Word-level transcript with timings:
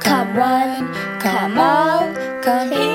Come 0.00 0.36
one, 0.36 0.94
come 1.20 1.58
all, 1.58 2.14
come 2.42 2.70
heed 2.70 2.87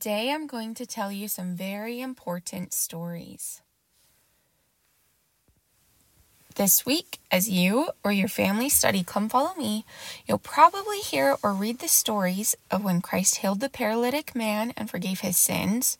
Today 0.00 0.32
I'm 0.32 0.46
going 0.46 0.72
to 0.76 0.86
tell 0.86 1.12
you 1.12 1.28
some 1.28 1.54
very 1.54 2.00
important 2.00 2.72
stories. 2.72 3.60
This 6.54 6.86
week, 6.86 7.18
as 7.30 7.50
you 7.50 7.90
or 8.02 8.10
your 8.10 8.26
family 8.26 8.70
study 8.70 9.04
Come 9.04 9.28
Follow 9.28 9.54
Me, 9.56 9.84
you'll 10.26 10.38
probably 10.38 11.00
hear 11.00 11.36
or 11.42 11.52
read 11.52 11.80
the 11.80 11.86
stories 11.86 12.56
of 12.70 12.82
when 12.82 13.02
Christ 13.02 13.36
healed 13.36 13.60
the 13.60 13.68
paralytic 13.68 14.34
man 14.34 14.72
and 14.74 14.88
forgave 14.88 15.20
his 15.20 15.36
sins, 15.36 15.98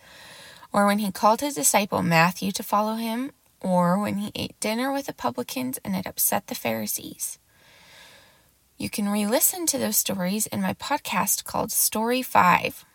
or 0.72 0.86
when 0.86 1.00
he 1.00 1.12
called 1.12 1.42
his 1.42 1.54
disciple 1.54 2.02
Matthew 2.02 2.52
to 2.52 2.62
follow 2.62 2.94
him, 2.94 3.32
or 3.60 3.98
when 4.00 4.16
he 4.16 4.32
ate 4.34 4.58
dinner 4.60 4.90
with 4.90 5.08
the 5.08 5.12
publicans 5.12 5.78
and 5.84 5.94
it 5.94 6.06
upset 6.06 6.46
the 6.46 6.54
Pharisees. 6.54 7.38
You 8.78 8.88
can 8.88 9.10
re 9.10 9.26
listen 9.26 9.66
to 9.66 9.76
those 9.76 9.98
stories 9.98 10.46
in 10.46 10.62
my 10.62 10.72
podcast 10.72 11.44
called 11.44 11.70
Story 11.70 12.22
5. 12.22 12.86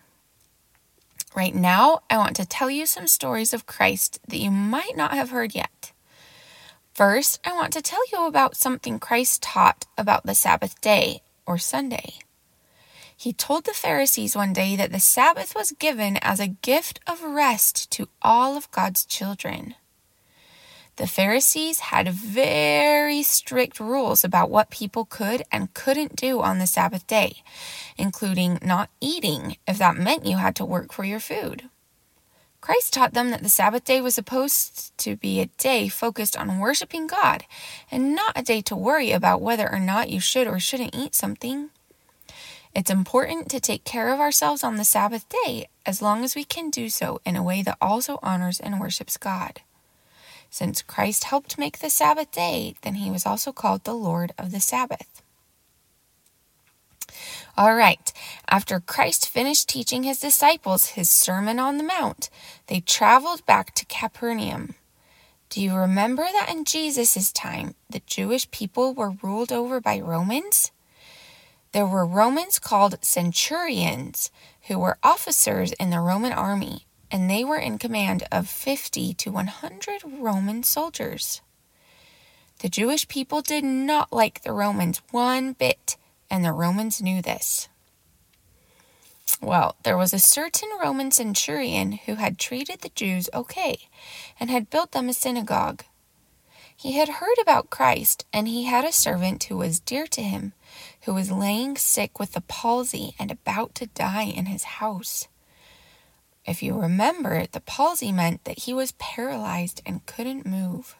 Right 1.35 1.53
now, 1.53 1.99
I 2.09 2.17
want 2.17 2.37
to 2.37 2.45
tell 2.45 2.69
you 2.69 2.85
some 2.85 3.07
stories 3.07 3.53
of 3.53 3.65
Christ 3.65 4.21
that 4.29 4.37
you 4.37 4.49
might 4.49 4.95
not 4.95 5.11
have 5.11 5.31
heard 5.31 5.53
yet. 5.53 5.91
First, 6.93 7.41
I 7.45 7.51
want 7.51 7.73
to 7.73 7.81
tell 7.81 7.99
you 8.13 8.25
about 8.25 8.55
something 8.55 8.99
Christ 8.99 9.43
taught 9.43 9.85
about 9.97 10.25
the 10.25 10.33
Sabbath 10.33 10.79
day, 10.79 11.23
or 11.45 11.57
Sunday. 11.57 12.13
He 13.17 13.33
told 13.33 13.65
the 13.65 13.73
Pharisees 13.73 14.33
one 14.33 14.53
day 14.53 14.77
that 14.77 14.93
the 14.93 14.99
Sabbath 15.01 15.53
was 15.53 15.73
given 15.73 16.15
as 16.21 16.39
a 16.39 16.47
gift 16.47 17.01
of 17.05 17.21
rest 17.21 17.91
to 17.91 18.07
all 18.21 18.55
of 18.55 18.71
God's 18.71 19.05
children. 19.05 19.75
The 20.97 21.07
Pharisees 21.07 21.79
had 21.79 22.07
very 22.07 23.21
strict 23.21 23.81
rules 23.81 24.23
about 24.23 24.49
what 24.49 24.69
people 24.69 25.03
could 25.03 25.43
and 25.51 25.73
couldn't 25.73 26.15
do 26.15 26.41
on 26.41 26.59
the 26.59 26.67
Sabbath 26.67 27.05
day, 27.05 27.43
including 27.97 28.59
not 28.61 28.89
eating 29.01 29.57
if 29.67 29.77
that 29.77 29.97
meant 29.97 30.25
you 30.25 30.37
had 30.37 30.55
to 30.55 30.63
work 30.63 30.93
for 30.93 31.03
your 31.03 31.19
food. 31.19 31.69
Christ 32.61 32.93
taught 32.93 33.13
them 33.13 33.29
that 33.31 33.43
the 33.43 33.49
Sabbath 33.49 33.83
day 33.83 33.99
was 33.99 34.15
supposed 34.15 34.97
to 34.99 35.17
be 35.17 35.41
a 35.41 35.47
day 35.57 35.89
focused 35.89 36.37
on 36.37 36.59
worshiping 36.59 37.07
God 37.07 37.43
and 37.91 38.15
not 38.15 38.33
a 38.37 38.41
day 38.41 38.61
to 38.61 38.75
worry 38.75 39.11
about 39.11 39.41
whether 39.41 39.69
or 39.71 39.79
not 39.79 40.09
you 40.09 40.21
should 40.21 40.47
or 40.47 40.59
shouldn't 40.59 40.95
eat 40.95 41.13
something. 41.13 41.71
It's 42.73 42.89
important 42.89 43.49
to 43.49 43.59
take 43.59 43.83
care 43.83 44.13
of 44.13 44.19
ourselves 44.21 44.63
on 44.63 44.77
the 44.77 44.85
Sabbath 44.85 45.25
day 45.45 45.67
as 45.85 46.01
long 46.01 46.23
as 46.23 46.35
we 46.35 46.45
can 46.45 46.69
do 46.69 46.89
so 46.89 47.19
in 47.25 47.35
a 47.35 47.43
way 47.43 47.61
that 47.63 47.77
also 47.81 48.17
honors 48.23 48.59
and 48.59 48.79
worships 48.79 49.17
God. 49.17 49.61
Since 50.55 50.83
Christ 50.83 51.25
helped 51.25 51.57
make 51.57 51.79
the 51.79 51.89
Sabbath 51.89 52.31
day, 52.31 52.75
then 52.81 52.95
he 52.95 53.11
was 53.11 53.25
also 53.25 53.51
called 53.51 53.83
the 53.83 53.93
Lord 53.93 54.31
of 54.37 54.53
the 54.53 54.61
Sabbath. 54.61 55.21
All 57.57 57.75
right, 57.75 58.13
after 58.47 58.79
Christ 58.79 59.27
finished 59.27 59.67
teaching 59.67 60.03
his 60.03 60.21
disciples 60.21 60.91
his 60.91 61.09
Sermon 61.09 61.59
on 61.59 61.77
the 61.77 61.83
Mount, 61.83 62.29
they 62.67 62.79
traveled 62.79 63.45
back 63.45 63.75
to 63.75 63.85
Capernaum. 63.87 64.75
Do 65.49 65.61
you 65.61 65.75
remember 65.75 66.23
that 66.23 66.49
in 66.49 66.63
Jesus' 66.63 67.33
time, 67.33 67.75
the 67.89 68.01
Jewish 68.07 68.49
people 68.49 68.93
were 68.93 69.17
ruled 69.21 69.51
over 69.51 69.81
by 69.81 69.99
Romans? 69.99 70.71
There 71.73 71.85
were 71.85 72.05
Romans 72.05 72.59
called 72.59 73.03
centurions, 73.03 74.31
who 74.69 74.79
were 74.79 74.99
officers 75.03 75.73
in 75.73 75.89
the 75.89 75.99
Roman 75.99 76.31
army, 76.31 76.85
and 77.15 77.29
they 77.29 77.45
were 77.45 77.55
in 77.55 77.77
command 77.77 78.27
of 78.29 78.45
50 78.45 79.13
to 79.13 79.31
100 79.31 80.01
Roman 80.19 80.63
soldiers. 80.63 81.39
The 82.59 82.67
Jewish 82.67 83.07
people 83.07 83.41
did 83.41 83.63
not 83.63 84.11
like 84.11 84.41
the 84.41 84.51
Romans 84.51 85.01
one 85.11 85.53
bit, 85.53 85.95
and 86.29 86.43
the 86.43 86.51
Romans 86.51 87.01
knew 87.01 87.21
this. 87.21 87.69
Well, 89.41 89.77
there 89.83 89.95
was 89.95 90.13
a 90.13 90.19
certain 90.19 90.67
Roman 90.77 91.09
centurion 91.09 91.93
who 91.93 92.15
had 92.15 92.37
treated 92.37 92.81
the 92.81 92.91
Jews 92.93 93.29
okay 93.33 93.87
and 94.37 94.49
had 94.49 94.69
built 94.69 94.91
them 94.91 95.07
a 95.07 95.13
synagogue. 95.13 95.85
He 96.75 96.97
had 96.97 97.07
heard 97.07 97.37
about 97.41 97.69
Christ, 97.69 98.25
and 98.33 98.45
he 98.45 98.65
had 98.65 98.83
a 98.83 98.91
servant 98.91 99.45
who 99.45 99.55
was 99.55 99.79
dear 99.79 100.05
to 100.07 100.21
him, 100.21 100.51
who 101.03 101.13
was 101.13 101.31
laying 101.31 101.77
sick 101.77 102.19
with 102.19 102.33
the 102.33 102.41
palsy 102.41 103.15
and 103.17 103.31
about 103.31 103.73
to 103.75 103.87
die 103.87 104.25
in 104.25 104.47
his 104.47 104.65
house. 104.65 105.29
If 106.45 106.61
you 106.61 106.79
remember, 106.79 107.45
the 107.51 107.59
palsy 107.59 108.11
meant 108.11 108.43
that 108.43 108.59
he 108.59 108.73
was 108.73 108.91
paralyzed 108.93 109.81
and 109.85 110.05
couldn't 110.05 110.45
move. 110.45 110.95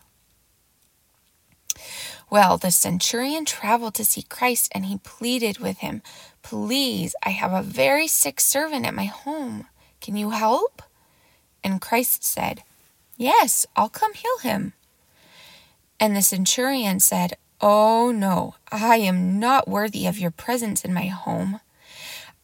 Well, 2.30 2.58
the 2.58 2.72
centurion 2.72 3.46
traveled 3.46 3.94
to 3.96 4.06
see 4.06 4.24
Christ 4.24 4.72
and 4.74 4.86
he 4.86 4.98
pleaded 4.98 5.60
with 5.60 5.80
him, 5.80 6.02
Please, 6.42 7.16
I 7.24 7.30
have 7.30 7.54
a 7.54 7.62
very 7.62 8.08
sick 8.08 8.42
servant 8.42 8.86
at 8.86 8.94
my 8.94 9.06
home. 9.06 9.68
Can 10.02 10.16
you 10.16 10.32
help? 10.32 10.82
And 11.64 11.82
Christ 11.82 12.24
said, 12.24 12.64
Yes, 13.18 13.66
I'll 13.76 13.90
come 13.90 14.14
heal 14.14 14.38
him. 14.42 14.74
And 16.00 16.16
the 16.16 16.22
centurion 16.22 17.00
said, 17.00 17.38
Oh 17.62 18.12
no, 18.12 18.56
I 18.72 18.98
am 18.98 19.40
not 19.40 19.68
worthy 19.68 20.06
of 20.08 20.20
your 20.20 20.32
presence 20.32 20.84
in 20.84 20.94
my 20.94 21.06
home. 21.06 21.60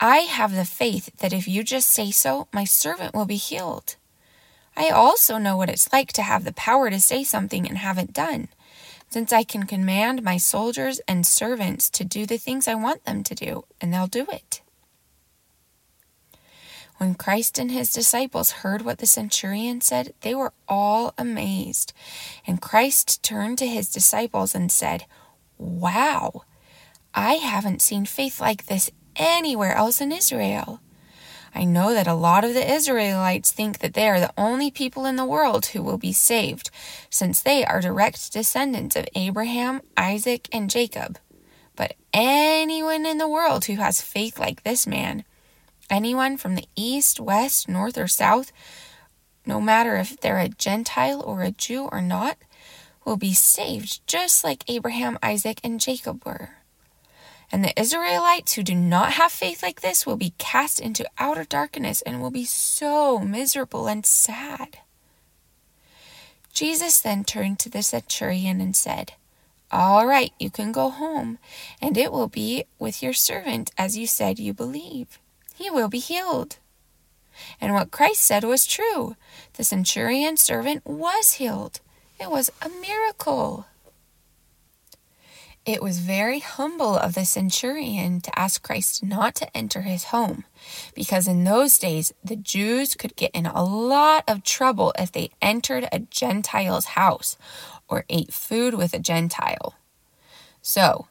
I 0.03 0.21
have 0.21 0.55
the 0.55 0.65
faith 0.65 1.15
that 1.19 1.31
if 1.31 1.47
you 1.47 1.63
just 1.63 1.87
say 1.87 2.09
so, 2.09 2.47
my 2.51 2.63
servant 2.63 3.13
will 3.13 3.25
be 3.25 3.35
healed. 3.35 3.97
I 4.75 4.89
also 4.89 5.37
know 5.37 5.55
what 5.55 5.69
it's 5.69 5.93
like 5.93 6.11
to 6.13 6.23
have 6.23 6.43
the 6.43 6.53
power 6.53 6.89
to 6.89 6.99
say 6.99 7.23
something 7.23 7.67
and 7.67 7.77
have 7.77 7.99
it 7.99 8.11
done, 8.11 8.47
since 9.09 9.31
I 9.31 9.43
can 9.43 9.67
command 9.67 10.23
my 10.23 10.37
soldiers 10.37 11.01
and 11.07 11.27
servants 11.27 11.87
to 11.91 12.03
do 12.03 12.25
the 12.25 12.39
things 12.39 12.67
I 12.67 12.73
want 12.73 13.05
them 13.05 13.23
to 13.23 13.35
do, 13.35 13.65
and 13.79 13.93
they'll 13.93 14.07
do 14.07 14.25
it. 14.31 14.61
When 16.97 17.13
Christ 17.13 17.59
and 17.59 17.69
his 17.69 17.93
disciples 17.93 18.51
heard 18.51 18.81
what 18.81 18.97
the 18.97 19.05
centurion 19.05 19.81
said, 19.81 20.15
they 20.21 20.33
were 20.33 20.53
all 20.67 21.13
amazed. 21.15 21.93
And 22.47 22.59
Christ 22.59 23.21
turned 23.21 23.59
to 23.59 23.67
his 23.67 23.91
disciples 23.91 24.55
and 24.55 24.71
said, 24.71 25.05
Wow, 25.59 26.43
I 27.13 27.33
haven't 27.33 27.83
seen 27.83 28.05
faith 28.05 28.39
like 28.41 28.65
this 28.65 28.89
anywhere 29.21 29.75
else 29.75 30.01
in 30.01 30.11
Israel. 30.11 30.81
I 31.53 31.63
know 31.63 31.93
that 31.93 32.07
a 32.07 32.13
lot 32.13 32.43
of 32.43 32.53
the 32.53 32.73
Israelites 32.73 33.51
think 33.51 33.79
that 33.79 33.93
they 33.93 34.09
are 34.09 34.19
the 34.19 34.33
only 34.37 34.71
people 34.71 35.05
in 35.05 35.17
the 35.17 35.25
world 35.25 35.67
who 35.67 35.83
will 35.83 35.97
be 35.97 36.13
saved, 36.13 36.69
since 37.09 37.41
they 37.41 37.63
are 37.63 37.81
direct 37.81 38.33
descendants 38.33 38.95
of 38.95 39.07
Abraham, 39.15 39.81
Isaac, 39.95 40.47
and 40.51 40.69
Jacob. 40.69 41.19
But 41.75 41.95
anyone 42.13 43.05
in 43.05 43.17
the 43.17 43.29
world 43.29 43.65
who 43.65 43.75
has 43.75 44.01
faith 44.01 44.39
like 44.39 44.63
this 44.63 44.87
man, 44.87 45.23
anyone 45.89 46.37
from 46.37 46.55
the 46.55 46.67
east, 46.75 47.19
west, 47.19 47.67
north, 47.67 47.97
or 47.97 48.07
south, 48.07 48.51
no 49.45 49.59
matter 49.59 49.97
if 49.97 50.17
they're 50.17 50.39
a 50.39 50.47
Gentile 50.47 51.21
or 51.21 51.43
a 51.43 51.51
Jew 51.51 51.89
or 51.91 52.01
not, 52.01 52.37
will 53.05 53.17
be 53.17 53.33
saved 53.33 54.05
just 54.07 54.43
like 54.43 54.63
Abraham, 54.69 55.19
Isaac, 55.21 55.59
and 55.63 55.79
Jacob 55.79 56.23
were. 56.25 56.60
And 57.51 57.63
the 57.63 57.79
Israelites 57.79 58.53
who 58.53 58.63
do 58.63 58.73
not 58.73 59.13
have 59.13 59.31
faith 59.31 59.61
like 59.61 59.81
this 59.81 60.05
will 60.05 60.15
be 60.15 60.33
cast 60.37 60.79
into 60.79 61.09
outer 61.17 61.43
darkness 61.43 62.01
and 62.01 62.21
will 62.21 62.31
be 62.31 62.45
so 62.45 63.19
miserable 63.19 63.87
and 63.87 64.05
sad. 64.05 64.79
Jesus 66.53 67.01
then 67.01 67.23
turned 67.23 67.59
to 67.59 67.69
the 67.69 67.83
centurion 67.83 68.61
and 68.61 68.75
said, 68.75 69.13
All 69.71 70.05
right, 70.05 70.31
you 70.39 70.49
can 70.49 70.71
go 70.71 70.89
home, 70.89 71.39
and 71.81 71.97
it 71.97 72.11
will 72.11 72.27
be 72.27 72.65
with 72.79 73.03
your 73.03 73.13
servant 73.13 73.71
as 73.77 73.97
you 73.97 74.07
said 74.07 74.39
you 74.39 74.53
believe. 74.53 75.19
He 75.55 75.69
will 75.69 75.89
be 75.89 75.99
healed. 75.99 76.57
And 77.59 77.73
what 77.73 77.91
Christ 77.91 78.21
said 78.21 78.43
was 78.43 78.65
true. 78.65 79.15
The 79.53 79.63
centurion's 79.63 80.41
servant 80.41 80.85
was 80.85 81.33
healed. 81.33 81.79
It 82.19 82.29
was 82.29 82.51
a 82.61 82.69
miracle. 82.69 83.65
It 85.63 85.83
was 85.83 85.99
very 85.99 86.39
humble 86.39 86.97
of 86.97 87.13
the 87.13 87.23
centurion 87.23 88.19
to 88.21 88.39
ask 88.39 88.63
Christ 88.63 89.03
not 89.03 89.35
to 89.35 89.55
enter 89.55 89.81
his 89.81 90.05
home, 90.05 90.45
because 90.95 91.27
in 91.27 91.43
those 91.43 91.77
days 91.77 92.11
the 92.23 92.35
Jews 92.35 92.95
could 92.95 93.15
get 93.15 93.29
in 93.35 93.45
a 93.45 93.63
lot 93.63 94.23
of 94.27 94.43
trouble 94.43 94.91
if 94.97 95.11
they 95.11 95.29
entered 95.39 95.87
a 95.91 95.99
Gentile's 95.99 96.85
house 96.97 97.37
or 97.87 98.05
ate 98.09 98.33
food 98.33 98.73
with 98.73 98.95
a 98.95 98.99
Gentile. 98.99 99.75
So, 100.63 101.07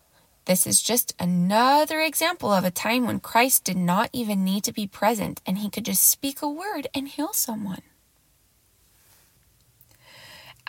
this 0.46 0.66
is 0.66 0.82
just 0.82 1.14
another 1.20 2.00
example 2.00 2.52
of 2.52 2.64
a 2.64 2.72
time 2.72 3.06
when 3.06 3.20
Christ 3.20 3.62
did 3.62 3.76
not 3.76 4.10
even 4.12 4.44
need 4.44 4.64
to 4.64 4.72
be 4.72 4.88
present 4.88 5.40
and 5.46 5.58
he 5.58 5.70
could 5.70 5.84
just 5.84 6.04
speak 6.04 6.42
a 6.42 6.48
word 6.48 6.88
and 6.92 7.06
heal 7.06 7.32
someone. 7.32 7.82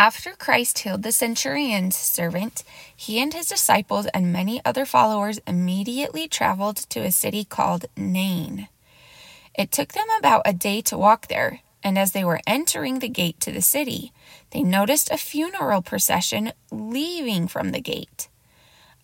After 0.02 0.32
Christ 0.32 0.80
healed 0.80 1.04
the 1.04 1.12
centurion's 1.12 1.96
servant, 1.96 2.64
he 2.96 3.22
and 3.22 3.32
his 3.32 3.50
disciples 3.50 4.08
and 4.08 4.34
many 4.34 4.60
other 4.66 4.84
followers 4.84 5.40
immediately 5.46 6.28
traveled 6.28 6.78
to 6.90 7.02
a 7.02 7.12
city 7.12 7.44
called 7.44 7.86
Nain. 7.96 8.68
It 9.54 9.72
took 9.72 9.94
them 9.94 10.08
about 10.18 10.42
a 10.44 10.54
day 10.54 10.82
to 10.82 10.98
walk 10.98 11.28
there, 11.28 11.60
and 11.84 12.00
as 12.00 12.14
they 12.14 12.24
were 12.24 12.42
entering 12.48 12.98
the 12.98 13.10
gate 13.10 13.40
to 13.42 13.52
the 13.52 13.62
city, 13.62 14.12
they 14.50 14.64
noticed 14.64 15.12
a 15.12 15.18
funeral 15.18 15.84
procession 15.84 16.54
leaving 16.72 17.48
from 17.48 17.70
the 17.70 17.80
gate. 17.80 18.28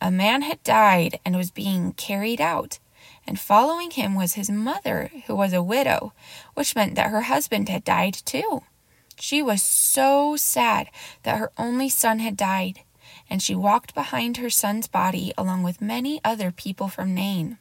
A 0.01 0.09
man 0.09 0.41
had 0.41 0.63
died 0.63 1.19
and 1.23 1.35
was 1.35 1.51
being 1.51 1.91
carried 1.93 2.41
out, 2.41 2.79
and 3.27 3.39
following 3.39 3.91
him 3.91 4.15
was 4.15 4.33
his 4.33 4.49
mother, 4.49 5.11
who 5.27 5.35
was 5.35 5.53
a 5.53 5.61
widow, 5.61 6.13
which 6.55 6.75
meant 6.75 6.95
that 6.95 7.11
her 7.11 7.21
husband 7.21 7.69
had 7.69 7.83
died 7.83 8.15
too. 8.15 8.63
She 9.19 9.41
was 9.41 9.61
so 9.61 10.35
sad 10.35 10.89
that 11.23 11.37
her 11.37 11.51
only 11.57 11.89
son 11.89 12.19
had 12.19 12.37
died, 12.37 12.81
and 13.29 13.41
she 13.41 13.55
walked 13.55 13.95
behind 13.95 14.37
her 14.37 14.49
son's 14.49 14.87
body 14.87 15.33
along 15.37 15.63
with 15.63 15.81
many 15.81 16.21
other 16.23 16.51
people 16.51 16.87
from 16.87 17.13
Nain. 17.13 17.57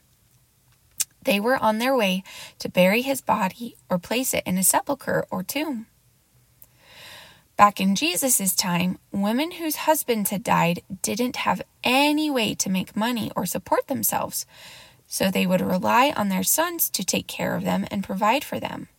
They 1.23 1.39
were 1.39 1.57
on 1.57 1.79
their 1.79 1.95
way 1.95 2.23
to 2.59 2.69
bury 2.69 3.01
his 3.01 3.21
body 3.21 3.75
or 3.89 3.97
place 3.97 4.33
it 4.33 4.43
in 4.45 4.57
a 4.57 4.63
sepulchre 4.63 5.25
or 5.29 5.43
tomb. 5.43 5.87
Back 7.57 7.81
in 7.81 7.95
Jesus' 7.95 8.55
time, 8.55 8.99
women 9.11 9.51
whose 9.51 9.87
husbands 9.87 10.29
had 10.29 10.43
died 10.43 10.83
didn't 11.01 11.37
have 11.37 11.63
any 11.83 12.29
way 12.29 12.53
to 12.53 12.69
make 12.69 12.95
money 12.95 13.31
or 13.35 13.47
support 13.47 13.87
themselves, 13.87 14.45
so 15.07 15.31
they 15.31 15.47
would 15.47 15.61
rely 15.61 16.13
on 16.15 16.29
their 16.29 16.43
sons 16.43 16.89
to 16.91 17.03
take 17.03 17.27
care 17.27 17.55
of 17.55 17.63
them 17.63 17.87
and 17.89 18.03
provide 18.03 18.43
for 18.43 18.59
them. 18.59 18.89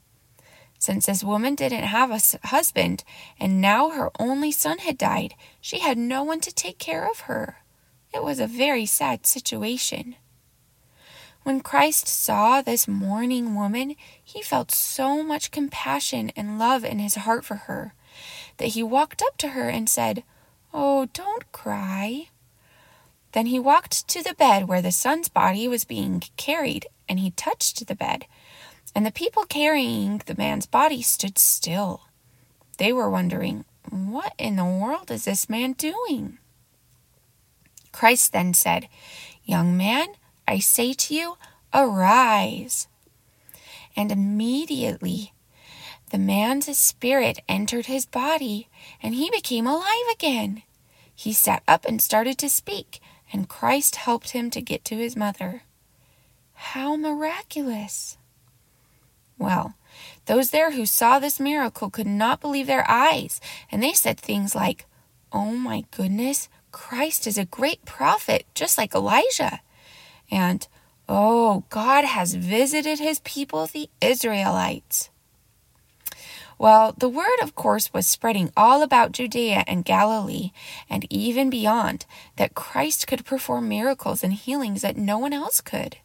Since 0.88 1.04
this 1.04 1.22
woman 1.22 1.54
didn't 1.54 1.82
have 1.82 2.10
a 2.10 2.46
husband, 2.46 3.04
and 3.38 3.60
now 3.60 3.90
her 3.90 4.10
only 4.18 4.50
son 4.50 4.78
had 4.78 4.96
died, 4.96 5.34
she 5.60 5.80
had 5.80 5.98
no 5.98 6.22
one 6.22 6.40
to 6.40 6.50
take 6.50 6.78
care 6.78 7.06
of 7.06 7.28
her. 7.28 7.58
It 8.14 8.22
was 8.22 8.40
a 8.40 8.46
very 8.46 8.86
sad 8.86 9.26
situation. 9.26 10.16
When 11.42 11.60
Christ 11.60 12.08
saw 12.08 12.62
this 12.62 12.88
mourning 12.88 13.54
woman, 13.54 13.96
he 14.24 14.40
felt 14.40 14.70
so 14.70 15.22
much 15.22 15.50
compassion 15.50 16.32
and 16.34 16.58
love 16.58 16.86
in 16.86 17.00
his 17.00 17.16
heart 17.16 17.44
for 17.44 17.56
her 17.68 17.92
that 18.56 18.68
he 18.68 18.82
walked 18.82 19.20
up 19.20 19.36
to 19.36 19.48
her 19.48 19.68
and 19.68 19.90
said, 19.90 20.24
Oh, 20.72 21.04
don't 21.12 21.52
cry. 21.52 22.28
Then 23.32 23.44
he 23.44 23.58
walked 23.58 24.08
to 24.08 24.22
the 24.22 24.32
bed 24.32 24.66
where 24.68 24.80
the 24.80 24.90
son's 24.90 25.28
body 25.28 25.68
was 25.68 25.84
being 25.84 26.22
carried, 26.38 26.86
and 27.06 27.18
he 27.18 27.32
touched 27.32 27.86
the 27.86 27.94
bed 27.94 28.24
and 28.98 29.06
the 29.06 29.12
people 29.12 29.44
carrying 29.44 30.20
the 30.26 30.34
man's 30.34 30.66
body 30.66 31.02
stood 31.02 31.38
still. 31.38 32.00
They 32.78 32.92
were 32.92 33.08
wondering, 33.08 33.64
What 33.88 34.34
in 34.38 34.56
the 34.56 34.64
world 34.64 35.12
is 35.12 35.24
this 35.24 35.48
man 35.48 35.74
doing? 35.74 36.38
Christ 37.92 38.32
then 38.32 38.54
said, 38.54 38.88
Young 39.44 39.76
man, 39.76 40.08
I 40.48 40.58
say 40.58 40.94
to 40.94 41.14
you, 41.14 41.36
arise. 41.72 42.88
And 43.94 44.10
immediately 44.10 45.32
the 46.10 46.18
man's 46.18 46.76
spirit 46.76 47.38
entered 47.48 47.86
his 47.86 48.04
body, 48.04 48.66
and 49.00 49.14
he 49.14 49.30
became 49.30 49.68
alive 49.68 50.08
again. 50.12 50.64
He 51.14 51.32
sat 51.32 51.62
up 51.68 51.84
and 51.84 52.02
started 52.02 52.36
to 52.38 52.48
speak, 52.48 52.98
and 53.32 53.48
Christ 53.48 53.94
helped 53.94 54.30
him 54.30 54.50
to 54.50 54.60
get 54.60 54.84
to 54.86 54.96
his 54.96 55.14
mother. 55.14 55.62
How 56.54 56.96
miraculous! 56.96 58.18
Well, 59.38 59.74
those 60.26 60.50
there 60.50 60.72
who 60.72 60.84
saw 60.84 61.18
this 61.18 61.40
miracle 61.40 61.90
could 61.90 62.06
not 62.06 62.40
believe 62.40 62.66
their 62.66 62.88
eyes, 62.90 63.40
and 63.70 63.82
they 63.82 63.92
said 63.92 64.18
things 64.18 64.54
like, 64.54 64.86
Oh 65.32 65.52
my 65.52 65.84
goodness, 65.90 66.48
Christ 66.72 67.26
is 67.26 67.38
a 67.38 67.44
great 67.44 67.84
prophet, 67.84 68.46
just 68.54 68.76
like 68.76 68.94
Elijah. 68.94 69.60
And, 70.30 70.66
Oh, 71.08 71.64
God 71.70 72.04
has 72.04 72.34
visited 72.34 72.98
his 72.98 73.20
people, 73.20 73.66
the 73.66 73.88
Israelites. 74.00 75.08
Well, 76.58 76.92
the 76.98 77.08
word, 77.08 77.38
of 77.40 77.54
course, 77.54 77.94
was 77.94 78.06
spreading 78.06 78.52
all 78.56 78.82
about 78.82 79.12
Judea 79.12 79.62
and 79.66 79.84
Galilee, 79.84 80.50
and 80.90 81.06
even 81.08 81.50
beyond, 81.50 82.04
that 82.36 82.54
Christ 82.56 83.06
could 83.06 83.24
perform 83.24 83.68
miracles 83.68 84.24
and 84.24 84.34
healings 84.34 84.82
that 84.82 84.96
no 84.96 85.18
one 85.18 85.32
else 85.32 85.60
could. 85.60 85.98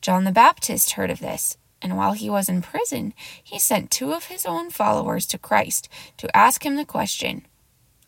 John 0.00 0.24
the 0.24 0.32
Baptist 0.32 0.92
heard 0.92 1.10
of 1.10 1.20
this, 1.20 1.56
and 1.82 1.96
while 1.96 2.12
he 2.12 2.28
was 2.28 2.48
in 2.48 2.62
prison, 2.62 3.14
he 3.42 3.58
sent 3.58 3.90
two 3.90 4.12
of 4.12 4.24
his 4.26 4.44
own 4.44 4.70
followers 4.70 5.26
to 5.26 5.38
Christ 5.38 5.88
to 6.18 6.34
ask 6.36 6.64
him 6.64 6.76
the 6.76 6.84
question 6.84 7.46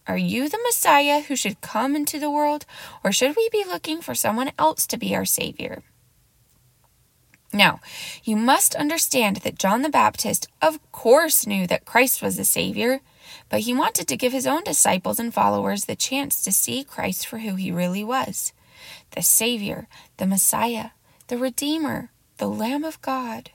Are 0.06 0.16
you 0.16 0.48
the 0.48 0.60
Messiah 0.62 1.20
who 1.20 1.36
should 1.36 1.60
come 1.60 1.96
into 1.96 2.18
the 2.18 2.30
world, 2.30 2.66
or 3.02 3.12
should 3.12 3.36
we 3.36 3.48
be 3.50 3.64
looking 3.66 4.00
for 4.00 4.14
someone 4.14 4.52
else 4.58 4.86
to 4.88 4.96
be 4.96 5.14
our 5.14 5.24
Savior? 5.24 5.82
Now, 7.52 7.80
you 8.24 8.36
must 8.36 8.74
understand 8.74 9.38
that 9.38 9.58
John 9.58 9.82
the 9.82 9.90
Baptist, 9.90 10.48
of 10.62 10.80
course, 10.90 11.46
knew 11.46 11.66
that 11.66 11.84
Christ 11.84 12.22
was 12.22 12.36
the 12.36 12.44
Savior, 12.44 13.00
but 13.50 13.60
he 13.60 13.74
wanted 13.74 14.08
to 14.08 14.16
give 14.16 14.32
his 14.32 14.46
own 14.46 14.64
disciples 14.64 15.18
and 15.18 15.34
followers 15.34 15.84
the 15.84 15.96
chance 15.96 16.42
to 16.42 16.52
see 16.52 16.82
Christ 16.82 17.26
for 17.26 17.38
who 17.38 17.56
he 17.56 17.70
really 17.70 18.04
was 18.04 18.52
the 19.12 19.22
Savior, 19.22 19.86
the 20.16 20.26
Messiah, 20.26 20.90
the 21.28 21.36
Redeemer, 21.36 22.10
the 22.38 22.48
Lamb 22.48 22.82
of 22.82 23.00
God. 23.02 23.50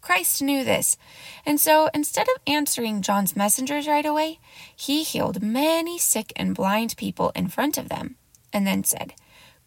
Christ 0.00 0.42
knew 0.42 0.64
this, 0.64 0.96
and 1.44 1.60
so 1.60 1.90
instead 1.92 2.28
of 2.28 2.42
answering 2.46 3.02
John's 3.02 3.36
messengers 3.36 3.86
right 3.86 4.06
away, 4.06 4.38
he 4.74 5.02
healed 5.02 5.42
many 5.42 5.98
sick 5.98 6.32
and 6.36 6.54
blind 6.54 6.96
people 6.96 7.32
in 7.34 7.48
front 7.48 7.76
of 7.76 7.88
them, 7.88 8.16
and 8.52 8.66
then 8.66 8.84
said, 8.84 9.14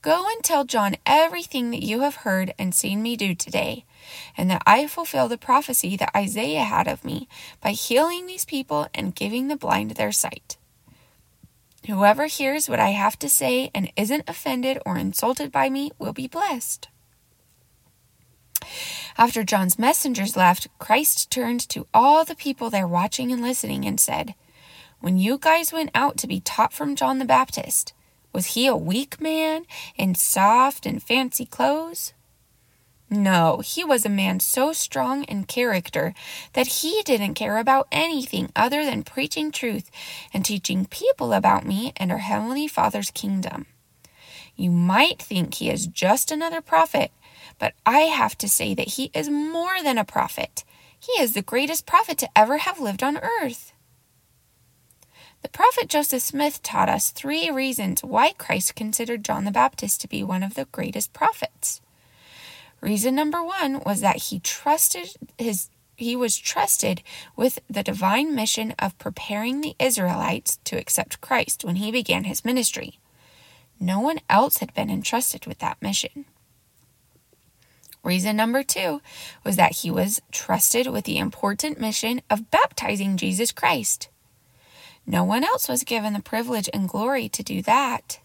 Go 0.02 0.26
and 0.28 0.44
tell 0.44 0.66
John 0.66 0.98
everything 1.06 1.72
that 1.72 1.82
you 1.82 2.02
have 2.02 2.18
heard 2.18 2.54
and 2.60 2.76
seen 2.76 3.02
me 3.02 3.16
do 3.16 3.34
today, 3.34 3.86
and 4.36 4.50
that 4.50 4.62
I 4.66 4.86
fulfill 4.88 5.30
the 5.30 5.38
prophecy 5.38 5.96
that 5.96 6.16
Isaiah 6.16 6.64
had 6.64 6.90
of 6.90 7.06
me 7.06 7.30
by 7.62 7.72
healing 7.72 8.26
these 8.26 8.44
people 8.44 8.88
and 8.94 9.16
giving 9.16 9.48
the 9.48 9.56
blind 9.56 9.92
their 9.92 10.12
sight. 10.12 10.58
Whoever 11.88 12.28
hears 12.28 12.68
what 12.68 12.80
I 12.80 12.90
have 12.90 13.18
to 13.20 13.30
say 13.30 13.72
and 13.74 13.92
isn't 13.96 14.30
offended 14.30 14.80
or 14.86 14.98
insulted 14.98 15.52
by 15.52 15.70
me 15.70 15.92
will 15.98 16.14
be 16.14 16.28
blessed. 16.28 16.90
After 19.18 19.44
John's 19.44 19.78
messengers 19.78 20.36
left, 20.36 20.68
Christ 20.80 21.30
turned 21.30 21.68
to 21.70 21.88
all 21.94 22.26
the 22.26 22.36
people 22.36 22.70
there 22.70 22.88
watching 22.88 23.32
and 23.32 23.42
listening 23.42 23.86
and 23.86 24.00
said, 24.00 24.34
When 25.00 25.18
you 25.18 25.38
guys 25.38 25.72
went 25.72 25.92
out 25.94 26.18
to 26.18 26.28
be 26.28 26.40
taught 26.40 26.74
from 26.74 26.96
John 26.96 27.20
the 27.20 27.26
Baptist, 27.26 27.94
was 28.32 28.48
he 28.48 28.66
a 28.66 28.76
weak 28.76 29.22
man 29.22 29.66
in 29.96 30.16
soft 30.16 30.88
and 30.88 31.02
fancy 31.02 31.46
clothes? 31.46 32.14
No, 33.10 33.62
he 33.64 33.84
was 33.84 34.08
a 34.08 34.10
man 34.10 34.40
so 34.40 34.74
strong 34.74 35.24
in 35.26 35.44
character 35.44 36.16
that 36.54 36.66
he 36.66 37.04
didn't 37.04 37.36
care 37.36 37.60
about 37.60 37.88
anything 37.92 38.52
other 38.56 38.84
than 38.84 39.04
preaching 39.04 39.52
truth 39.52 39.92
and 40.34 40.44
teaching 40.44 40.86
people 40.86 41.32
about 41.32 41.64
me 41.64 41.94
and 41.98 42.12
our 42.12 42.18
Heavenly 42.18 42.68
Father's 42.68 43.12
kingdom. 43.12 43.68
You 44.56 44.72
might 44.72 45.22
think 45.22 45.54
he 45.54 45.70
is 45.70 45.86
just 45.86 46.32
another 46.32 46.60
prophet, 46.60 47.12
but 47.64 47.76
I 47.86 48.00
have 48.02 48.38
to 48.40 48.50
say 48.50 48.74
that 48.74 48.96
he 48.96 49.10
is 49.14 49.30
more 49.30 49.82
than 49.82 49.98
a 49.98 50.04
prophet. 50.04 50.66
He 51.00 51.14
is 51.14 51.32
the 51.32 51.42
greatest 51.42 51.86
prophet 51.86 52.18
to 52.18 52.30
ever 52.38 52.58
have 52.58 52.78
lived 52.78 53.02
on 53.02 53.18
earth. 53.42 53.72
The 55.44 55.48
prophet 55.48 55.88
Joseph 55.88 56.22
Smith 56.22 56.62
taught 56.62 56.90
us 56.90 57.10
three 57.10 57.50
reasons 57.50 58.04
why 58.04 58.34
Christ 58.34 58.76
considered 58.76 59.24
John 59.24 59.46
the 59.46 59.50
Baptist 59.52 60.02
to 60.02 60.10
be 60.10 60.24
one 60.24 60.44
of 60.44 60.56
the 60.56 60.66
greatest 60.74 61.14
prophets. 61.14 61.80
Reason 62.82 63.16
number 63.16 63.42
1 63.42 63.84
was 63.86 64.02
that 64.02 64.24
he 64.24 64.40
trusted 64.40 65.16
his 65.38 65.70
he 65.96 66.18
was 66.18 66.38
trusted 66.38 67.02
with 67.38 67.60
the 67.70 67.82
divine 67.82 68.36
mission 68.36 68.76
of 68.78 69.00
preparing 69.00 69.62
the 69.62 69.78
Israelites 69.80 70.60
to 70.66 70.78
accept 70.78 71.22
Christ 71.22 71.64
when 71.64 71.78
he 71.78 71.94
began 71.94 72.26
his 72.26 72.44
ministry. 72.44 73.00
No 73.80 74.02
one 74.02 74.20
else 74.30 74.58
had 74.58 74.74
been 74.74 74.90
entrusted 74.90 75.46
with 75.46 75.60
that 75.60 75.82
mission. 75.82 76.26
Reason 78.04 78.36
number 78.36 78.64
two 78.64 79.02
was 79.46 79.56
that 79.56 79.78
he 79.78 79.90
was 79.90 80.22
trusted 80.32 80.88
with 80.88 81.06
the 81.06 81.18
important 81.18 81.80
mission 81.80 82.22
of 82.30 82.52
baptizing 82.52 83.16
Jesus 83.16 83.52
Christ. 83.54 84.10
No 85.08 85.24
one 85.24 85.44
else 85.44 85.70
was 85.70 85.84
given 85.84 86.14
the 86.14 86.22
privilege 86.22 86.70
and 86.74 86.90
glory 86.90 87.30
to 87.30 87.44
do 87.44 87.62
that. 87.62 88.20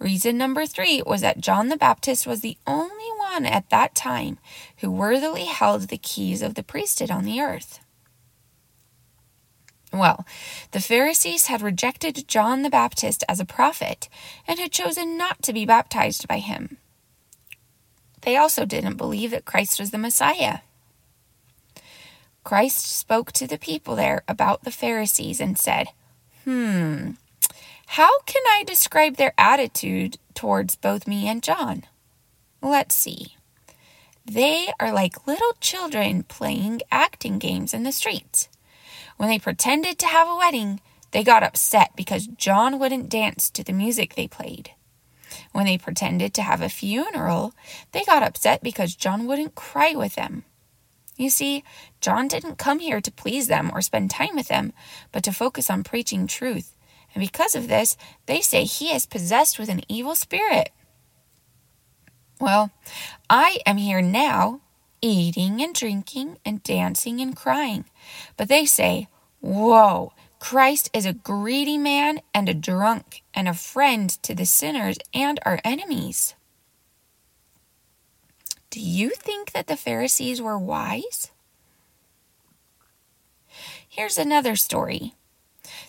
Reason 0.00 0.36
number 0.36 0.66
three 0.66 1.02
was 1.04 1.20
that 1.20 1.40
John 1.40 1.68
the 1.68 1.76
Baptist 1.76 2.26
was 2.26 2.40
the 2.40 2.56
only 2.66 3.10
one 3.18 3.46
at 3.46 3.70
that 3.70 3.94
time 3.94 4.38
who 4.78 4.90
worthily 4.90 5.44
held 5.44 5.82
the 5.82 5.98
keys 5.98 6.42
of 6.42 6.54
the 6.54 6.62
priesthood 6.62 7.10
on 7.10 7.24
the 7.24 7.40
earth. 7.40 7.80
Well, 9.92 10.24
the 10.70 10.80
Pharisees 10.80 11.46
had 11.46 11.62
rejected 11.62 12.26
John 12.26 12.62
the 12.62 12.70
Baptist 12.70 13.24
as 13.28 13.40
a 13.40 13.44
prophet 13.44 14.08
and 14.46 14.58
had 14.58 14.72
chosen 14.72 15.16
not 15.16 15.42
to 15.42 15.52
be 15.52 15.66
baptized 15.66 16.26
by 16.26 16.38
him. 16.38 16.78
They 18.22 18.36
also 18.36 18.64
didn't 18.64 18.96
believe 18.96 19.30
that 19.30 19.44
Christ 19.44 19.80
was 19.80 19.90
the 19.90 19.98
Messiah. 19.98 20.58
Christ 22.44 22.96
spoke 22.96 23.32
to 23.32 23.46
the 23.46 23.58
people 23.58 23.96
there 23.96 24.22
about 24.26 24.64
the 24.64 24.70
Pharisees 24.70 25.40
and 25.40 25.58
said, 25.58 25.88
Hmm, 26.44 27.12
how 27.86 28.20
can 28.22 28.42
I 28.48 28.64
describe 28.66 29.16
their 29.16 29.34
attitude 29.36 30.18
towards 30.34 30.76
both 30.76 31.06
me 31.06 31.28
and 31.28 31.42
John? 31.42 31.84
Let's 32.62 32.94
see. 32.94 33.36
They 34.24 34.68
are 34.78 34.92
like 34.92 35.26
little 35.26 35.54
children 35.60 36.22
playing 36.24 36.82
acting 36.90 37.38
games 37.38 37.74
in 37.74 37.82
the 37.82 37.92
streets. 37.92 38.48
When 39.16 39.28
they 39.28 39.38
pretended 39.38 39.98
to 39.98 40.06
have 40.06 40.28
a 40.28 40.36
wedding, 40.36 40.80
they 41.10 41.24
got 41.24 41.42
upset 41.42 41.90
because 41.96 42.26
John 42.26 42.78
wouldn't 42.78 43.08
dance 43.08 43.50
to 43.50 43.64
the 43.64 43.72
music 43.72 44.14
they 44.14 44.28
played. 44.28 44.70
When 45.52 45.66
they 45.66 45.78
pretended 45.78 46.34
to 46.34 46.42
have 46.42 46.60
a 46.60 46.68
funeral, 46.68 47.54
they 47.92 48.04
got 48.04 48.22
upset 48.22 48.62
because 48.62 48.94
John 48.94 49.26
wouldn't 49.26 49.54
cry 49.54 49.94
with 49.94 50.14
them. 50.14 50.44
You 51.16 51.28
see, 51.30 51.64
John 52.00 52.28
didn't 52.28 52.56
come 52.56 52.78
here 52.78 53.00
to 53.00 53.12
please 53.12 53.48
them 53.48 53.70
or 53.74 53.82
spend 53.82 54.10
time 54.10 54.34
with 54.34 54.48
them, 54.48 54.72
but 55.12 55.22
to 55.24 55.32
focus 55.32 55.68
on 55.68 55.84
preaching 55.84 56.26
truth. 56.26 56.74
And 57.14 57.20
because 57.20 57.54
of 57.54 57.68
this, 57.68 57.96
they 58.26 58.40
say 58.40 58.64
he 58.64 58.90
is 58.90 59.04
possessed 59.04 59.58
with 59.58 59.68
an 59.68 59.82
evil 59.88 60.14
spirit. 60.14 60.70
Well, 62.40 62.70
I 63.28 63.58
am 63.66 63.76
here 63.76 64.00
now 64.00 64.62
eating 65.02 65.62
and 65.62 65.74
drinking 65.74 66.38
and 66.44 66.62
dancing 66.62 67.20
and 67.20 67.36
crying. 67.36 67.84
But 68.36 68.48
they 68.48 68.64
say, 68.64 69.08
Whoa, 69.40 70.12
Christ 70.40 70.90
is 70.94 71.06
a 71.06 71.12
greedy 71.12 71.78
man 71.78 72.22
and 72.34 72.48
a 72.48 72.54
drunk 72.54 73.22
and 73.34 73.46
a 73.46 73.54
friend 73.54 74.10
to 74.22 74.34
the 74.34 74.46
sinners 74.46 74.96
and 75.14 75.38
our 75.44 75.60
enemies. 75.64 76.34
Do 78.70 78.80
you 78.80 79.10
think 79.10 79.52
that 79.52 79.66
the 79.66 79.76
Pharisees 79.76 80.40
were 80.40 80.58
wise? 80.58 81.30
Here's 83.86 84.16
another 84.16 84.56
story. 84.56 85.14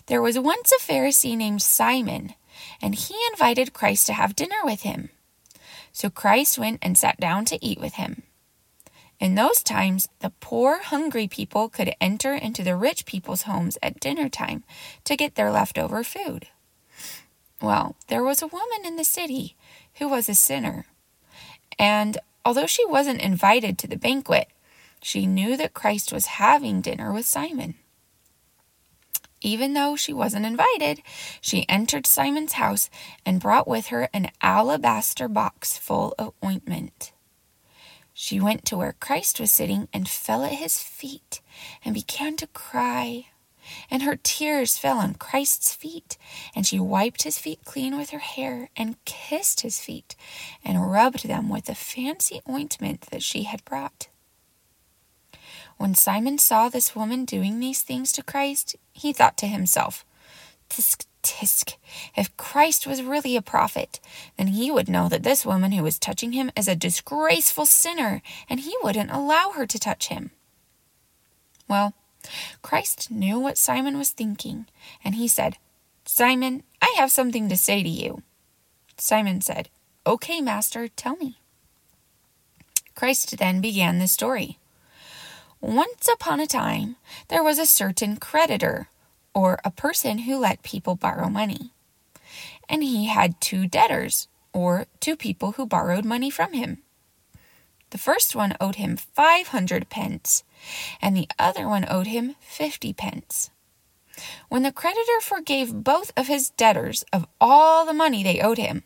There 0.06 0.22
was 0.22 0.38
once 0.38 0.70
a 0.70 0.78
Pharisee 0.78 1.36
named 1.36 1.62
Simon, 1.62 2.34
and 2.80 2.94
he 2.94 3.14
invited 3.32 3.72
Christ 3.72 4.06
to 4.08 4.12
have 4.12 4.36
dinner 4.36 4.60
with 4.64 4.82
him. 4.82 5.08
So 5.92 6.10
Christ 6.10 6.58
went 6.58 6.80
and 6.82 6.98
sat 6.98 7.18
down 7.18 7.46
to 7.46 7.64
eat 7.64 7.80
with 7.80 7.94
him. 7.94 8.24
In 9.22 9.36
those 9.36 9.62
times, 9.62 10.08
the 10.18 10.30
poor, 10.40 10.82
hungry 10.82 11.28
people 11.28 11.68
could 11.68 11.94
enter 12.00 12.34
into 12.34 12.64
the 12.64 12.74
rich 12.74 13.06
people's 13.06 13.42
homes 13.42 13.78
at 13.80 14.00
dinner 14.00 14.28
time 14.28 14.64
to 15.04 15.14
get 15.14 15.36
their 15.36 15.52
leftover 15.52 16.02
food. 16.02 16.48
Well, 17.60 17.94
there 18.08 18.24
was 18.24 18.42
a 18.42 18.48
woman 18.48 18.84
in 18.84 18.96
the 18.96 19.04
city 19.04 19.54
who 19.98 20.08
was 20.08 20.28
a 20.28 20.34
sinner. 20.34 20.86
And 21.78 22.18
although 22.44 22.66
she 22.66 22.84
wasn't 22.84 23.20
invited 23.20 23.78
to 23.78 23.86
the 23.86 23.96
banquet, 23.96 24.48
she 25.00 25.24
knew 25.24 25.56
that 25.56 25.72
Christ 25.72 26.12
was 26.12 26.26
having 26.26 26.80
dinner 26.80 27.12
with 27.12 27.24
Simon. 27.24 27.76
Even 29.40 29.74
though 29.74 29.94
she 29.94 30.12
wasn't 30.12 30.46
invited, 30.46 31.00
she 31.40 31.64
entered 31.68 32.08
Simon's 32.08 32.54
house 32.54 32.90
and 33.24 33.40
brought 33.40 33.68
with 33.68 33.86
her 33.86 34.08
an 34.12 34.32
alabaster 34.40 35.28
box 35.28 35.78
full 35.78 36.12
of 36.18 36.34
ointment. 36.44 37.11
She 38.22 38.38
went 38.38 38.64
to 38.66 38.76
where 38.76 38.94
Christ 39.00 39.40
was 39.40 39.50
sitting 39.50 39.88
and 39.92 40.08
fell 40.08 40.44
at 40.44 40.52
his 40.52 40.78
feet 40.78 41.40
and 41.84 41.92
began 41.92 42.36
to 42.36 42.46
cry. 42.46 43.26
And 43.90 44.04
her 44.04 44.14
tears 44.14 44.78
fell 44.78 44.98
on 44.98 45.14
Christ's 45.14 45.74
feet, 45.74 46.18
and 46.54 46.64
she 46.64 46.78
wiped 46.78 47.24
his 47.24 47.40
feet 47.40 47.64
clean 47.64 47.96
with 47.96 48.10
her 48.10 48.20
hair 48.20 48.70
and 48.76 49.04
kissed 49.04 49.62
his 49.62 49.80
feet 49.80 50.14
and 50.64 50.92
rubbed 50.92 51.26
them 51.26 51.48
with 51.48 51.64
the 51.64 51.74
fancy 51.74 52.40
ointment 52.48 53.00
that 53.10 53.24
she 53.24 53.42
had 53.42 53.64
brought. 53.64 54.06
When 55.76 55.96
Simon 55.96 56.38
saw 56.38 56.68
this 56.68 56.94
woman 56.94 57.24
doing 57.24 57.58
these 57.58 57.82
things 57.82 58.12
to 58.12 58.22
Christ, 58.22 58.76
he 58.92 59.12
thought 59.12 59.36
to 59.38 59.48
himself, 59.48 60.04
Tisk, 60.70 61.06
tisk, 61.22 61.76
if 62.16 62.36
Christ 62.36 62.86
was 62.86 63.02
really 63.02 63.36
a 63.36 63.42
prophet, 63.42 64.00
then 64.36 64.48
he 64.48 64.70
would 64.70 64.88
know 64.88 65.08
that 65.08 65.22
this 65.22 65.46
woman 65.46 65.72
who 65.72 65.82
was 65.82 65.98
touching 65.98 66.32
him 66.32 66.50
is 66.56 66.68
a 66.68 66.76
disgraceful 66.76 67.66
sinner, 67.66 68.22
and 68.48 68.60
he 68.60 68.74
wouldn't 68.82 69.10
allow 69.10 69.50
her 69.50 69.66
to 69.66 69.78
touch 69.78 70.08
him. 70.08 70.30
Well, 71.68 71.94
Christ 72.62 73.10
knew 73.10 73.38
what 73.38 73.58
Simon 73.58 73.98
was 73.98 74.10
thinking, 74.10 74.66
and 75.04 75.14
he 75.14 75.28
said, 75.28 75.58
Simon, 76.04 76.62
I 76.80 76.94
have 76.98 77.10
something 77.10 77.48
to 77.48 77.56
say 77.56 77.82
to 77.82 77.88
you. 77.88 78.22
Simon 78.96 79.40
said, 79.40 79.68
Okay, 80.06 80.40
Master, 80.40 80.88
tell 80.88 81.16
me. 81.16 81.38
Christ 82.94 83.38
then 83.38 83.60
began 83.60 83.98
the 83.98 84.08
story. 84.08 84.58
Once 85.60 86.08
upon 86.12 86.40
a 86.40 86.46
time, 86.46 86.96
there 87.28 87.42
was 87.42 87.58
a 87.58 87.66
certain 87.66 88.16
creditor 88.16 88.88
or 89.34 89.58
a 89.64 89.70
person 89.70 90.18
who 90.18 90.38
let 90.38 90.62
people 90.62 90.94
borrow 90.94 91.28
money. 91.28 91.72
And 92.68 92.82
he 92.82 93.06
had 93.06 93.40
two 93.40 93.66
debtors, 93.66 94.28
or 94.52 94.86
two 95.00 95.16
people 95.16 95.52
who 95.52 95.66
borrowed 95.66 96.04
money 96.04 96.30
from 96.30 96.52
him. 96.52 96.82
The 97.90 97.98
first 97.98 98.34
one 98.34 98.56
owed 98.60 98.76
him 98.76 98.96
500 98.96 99.88
pence, 99.90 100.44
and 101.00 101.16
the 101.16 101.28
other 101.38 101.68
one 101.68 101.86
owed 101.88 102.06
him 102.06 102.36
50 102.40 102.92
pence. 102.94 103.50
When 104.48 104.62
the 104.62 104.72
creditor 104.72 105.20
forgave 105.20 105.84
both 105.84 106.12
of 106.16 106.26
his 106.26 106.50
debtors 106.50 107.04
of 107.12 107.26
all 107.40 107.84
the 107.84 107.92
money 107.92 108.22
they 108.22 108.40
owed 108.40 108.58
him, 108.58 108.82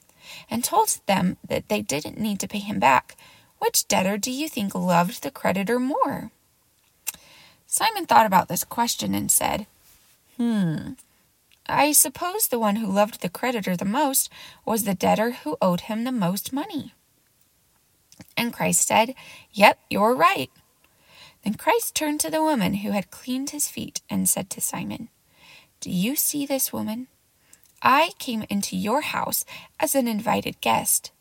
and 0.51 0.65
told 0.65 1.01
them 1.07 1.37
that 1.47 1.69
they 1.69 1.83
didn't 1.83 2.19
need 2.19 2.41
to 2.41 2.49
pay 2.49 2.59
him 2.59 2.81
back, 2.81 3.17
which 3.59 3.87
debtor 3.89 4.19
do 4.19 4.33
you 4.33 4.49
think 4.49 4.75
loved 4.75 5.23
the 5.23 5.31
creditor 5.31 5.79
more? 5.79 6.31
Simon 7.67 8.07
thought 8.07 8.27
about 8.27 8.49
this 8.49 8.65
question 8.65 9.15
and 9.15 9.31
said, 9.31 9.67
Hmm. 10.37 10.93
I 11.69 11.93
suppose 11.93 12.47
the 12.47 12.59
one 12.59 12.77
who 12.77 12.87
loved 12.87 13.23
the 13.23 13.29
creditor 13.29 13.77
the 13.77 13.85
most 13.85 14.31
was 14.65 14.85
the 14.85 14.95
debtor 14.95 15.33
who 15.33 15.57
owed 15.61 15.83
him 15.83 16.05
the 16.05 16.13
most 16.13 16.53
money. 16.53 16.95
And 18.37 18.53
Christ 18.53 18.87
said, 18.87 19.15
Yep, 19.53 19.79
you're 19.91 20.15
right. 20.15 20.51
Then 21.43 21.55
Christ 21.55 21.95
turned 21.95 22.21
to 22.21 22.31
the 22.31 22.43
woman 22.43 22.75
who 22.75 22.91
had 22.91 23.11
cleaned 23.11 23.51
his 23.51 23.69
feet 23.69 24.01
and 24.09 24.29
said 24.29 24.51
to 24.51 24.61
Simon, 24.61 25.09
Do 25.81 25.91
you 25.91 26.17
see 26.17 26.47
this 26.47 26.73
woman? 26.73 27.09
I 27.83 28.11
came 28.19 28.45
into 28.49 28.77
your 28.77 29.03
house 29.03 29.45
as 29.79 29.95
an 29.95 30.09
invited 30.09 30.61
guest, 30.61 31.13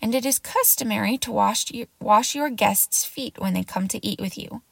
and 0.00 0.14
it 0.14 0.24
is 0.24 0.38
customary 0.38 1.18
to 1.18 1.32
wash 1.32 1.70
your, 1.70 1.86
wash 2.00 2.34
your 2.34 2.50
guests' 2.50 3.04
feet 3.04 3.38
when 3.38 3.54
they 3.54 3.64
come 3.64 3.88
to 3.88 4.04
eat 4.06 4.20
with 4.20 4.38
you. 4.38 4.62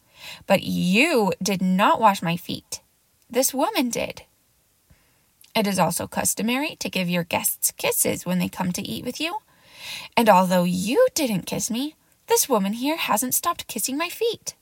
But 0.47 0.63
you 0.63 1.33
did 1.43 1.61
not 1.61 2.01
wash 2.01 2.23
my 2.23 2.37
feet. 2.37 2.81
This 3.29 3.53
woman 3.53 3.91
did. 3.91 4.23
It 5.55 5.67
is 5.67 5.79
also 5.79 6.07
customary 6.07 6.77
to 6.77 6.91
give 6.91 7.09
your 7.09 7.25
guests 7.25 7.73
kisses 7.73 8.27
when 8.27 8.39
they 8.39 8.49
come 8.49 8.73
to 8.73 8.83
eat 8.83 9.05
with 9.05 9.21
you. 9.21 9.39
And 10.17 10.29
although 10.29 10.65
you 10.65 11.07
didn't 11.15 11.47
kiss 11.47 11.71
me, 11.71 11.95
this 12.27 12.49
woman 12.49 12.75
here 12.75 12.97
hasn't 12.97 13.35
stopped 13.35 13.67
kissing 13.67 13.97
my 13.97 14.09
feet. 14.09 14.55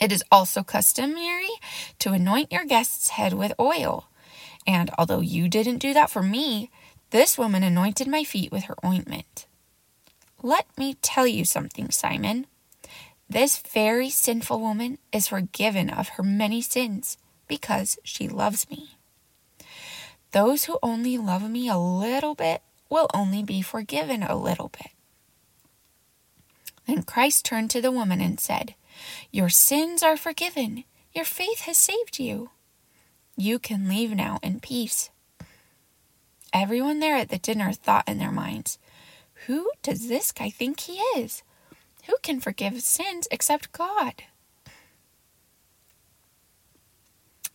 It 0.00 0.12
is 0.12 0.24
also 0.30 0.62
customary 0.62 1.50
to 2.00 2.12
anoint 2.12 2.52
your 2.52 2.64
guest's 2.64 3.10
head 3.10 3.32
with 3.32 3.52
oil. 3.58 4.08
And 4.66 4.90
although 4.98 5.20
you 5.20 5.48
didn't 5.48 5.78
do 5.78 5.94
that 5.94 6.10
for 6.10 6.22
me, 6.22 6.70
this 7.10 7.38
woman 7.38 7.62
anointed 7.62 8.08
my 8.08 8.24
feet 8.24 8.50
with 8.50 8.64
her 8.64 8.76
ointment. 8.84 9.46
Let 10.42 10.66
me 10.76 10.94
tell 11.02 11.26
you 11.26 11.44
something, 11.44 11.90
Simon. 11.90 12.46
This 13.32 13.56
very 13.56 14.10
sinful 14.10 14.60
woman 14.60 14.98
is 15.10 15.28
forgiven 15.28 15.88
of 15.88 16.10
her 16.10 16.22
many 16.22 16.60
sins 16.60 17.16
because 17.48 17.98
she 18.04 18.28
loves 18.28 18.68
me. 18.68 18.98
Those 20.32 20.64
who 20.64 20.78
only 20.82 21.16
love 21.16 21.48
me 21.48 21.66
a 21.66 21.78
little 21.78 22.34
bit 22.34 22.60
will 22.90 23.08
only 23.14 23.42
be 23.42 23.62
forgiven 23.62 24.22
a 24.22 24.36
little 24.36 24.68
bit. 24.68 24.90
Then 26.86 27.04
Christ 27.04 27.46
turned 27.46 27.70
to 27.70 27.80
the 27.80 27.90
woman 27.90 28.20
and 28.20 28.38
said, 28.38 28.74
Your 29.30 29.48
sins 29.48 30.02
are 30.02 30.18
forgiven. 30.18 30.84
Your 31.14 31.24
faith 31.24 31.60
has 31.60 31.78
saved 31.78 32.18
you. 32.18 32.50
You 33.34 33.58
can 33.58 33.88
leave 33.88 34.10
now 34.10 34.40
in 34.42 34.60
peace. 34.60 35.08
Everyone 36.52 36.98
there 36.98 37.16
at 37.16 37.30
the 37.30 37.38
dinner 37.38 37.72
thought 37.72 38.06
in 38.06 38.18
their 38.18 38.30
minds, 38.30 38.78
Who 39.46 39.70
does 39.82 40.08
this 40.08 40.32
guy 40.32 40.50
think 40.50 40.80
he 40.80 40.98
is? 41.16 41.42
Who 42.06 42.16
can 42.22 42.40
forgive 42.40 42.82
sins 42.82 43.28
except 43.30 43.72
God? 43.72 44.24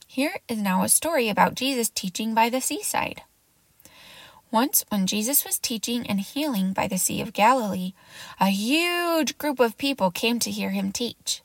Here 0.07 0.37
is 0.47 0.57
now 0.57 0.83
a 0.83 0.89
story 0.89 1.29
about 1.29 1.55
Jesus 1.55 1.89
teaching 1.89 2.33
by 2.33 2.49
the 2.49 2.61
seaside. 2.61 3.21
Once, 4.49 4.85
when 4.89 5.05
Jesus 5.05 5.43
was 5.43 5.59
teaching 5.59 6.07
and 6.07 6.21
healing 6.21 6.71
by 6.71 6.87
the 6.87 6.97
Sea 6.97 7.21
of 7.21 7.33
Galilee, 7.33 7.93
a 8.39 8.47
huge 8.47 9.37
group 9.37 9.59
of 9.59 9.77
people 9.77 10.09
came 10.09 10.39
to 10.39 10.49
hear 10.49 10.69
him 10.69 10.91
teach. 10.91 11.41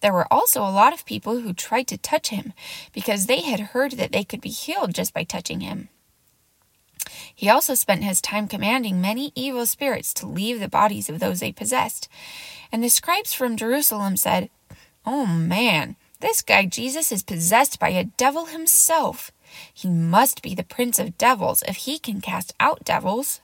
There 0.00 0.12
were 0.12 0.32
also 0.32 0.62
a 0.62 0.72
lot 0.72 0.92
of 0.92 1.04
people 1.04 1.40
who 1.40 1.52
tried 1.52 1.86
to 1.88 1.98
touch 1.98 2.28
him 2.28 2.54
because 2.92 3.26
they 3.26 3.42
had 3.42 3.60
heard 3.60 3.92
that 3.92 4.12
they 4.12 4.24
could 4.24 4.40
be 4.40 4.48
healed 4.50 4.94
just 4.94 5.12
by 5.12 5.24
touching 5.24 5.60
him. 5.60 5.88
He 7.36 7.50
also 7.50 7.74
spent 7.74 8.02
his 8.02 8.22
time 8.22 8.48
commanding 8.48 8.98
many 8.98 9.30
evil 9.34 9.66
spirits 9.66 10.14
to 10.14 10.26
leave 10.26 10.58
the 10.58 10.68
bodies 10.68 11.10
of 11.10 11.20
those 11.20 11.40
they 11.40 11.52
possessed. 11.52 12.08
And 12.72 12.82
the 12.82 12.88
scribes 12.88 13.34
from 13.34 13.58
Jerusalem 13.58 14.16
said, 14.16 14.48
Oh 15.04 15.26
man, 15.26 15.96
this 16.20 16.40
guy 16.40 16.64
Jesus 16.64 17.12
is 17.12 17.22
possessed 17.22 17.78
by 17.78 17.90
a 17.90 18.04
devil 18.04 18.46
himself. 18.46 19.30
He 19.72 19.86
must 19.86 20.40
be 20.40 20.54
the 20.54 20.64
prince 20.64 20.98
of 20.98 21.18
devils 21.18 21.62
if 21.68 21.76
he 21.76 21.98
can 21.98 22.22
cast 22.22 22.54
out 22.58 22.84
devils. 22.84 23.42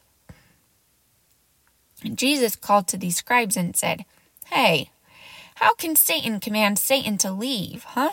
And 2.02 2.16
Jesus 2.16 2.56
called 2.56 2.88
to 2.88 2.96
these 2.96 3.18
scribes 3.18 3.58
and 3.58 3.76
said, 3.76 4.06
Hey, 4.46 4.90
how 5.56 5.74
can 5.74 5.96
Satan 5.96 6.40
command 6.40 6.78
Satan 6.78 7.18
to 7.18 7.30
leave, 7.30 7.84
huh? 7.84 8.12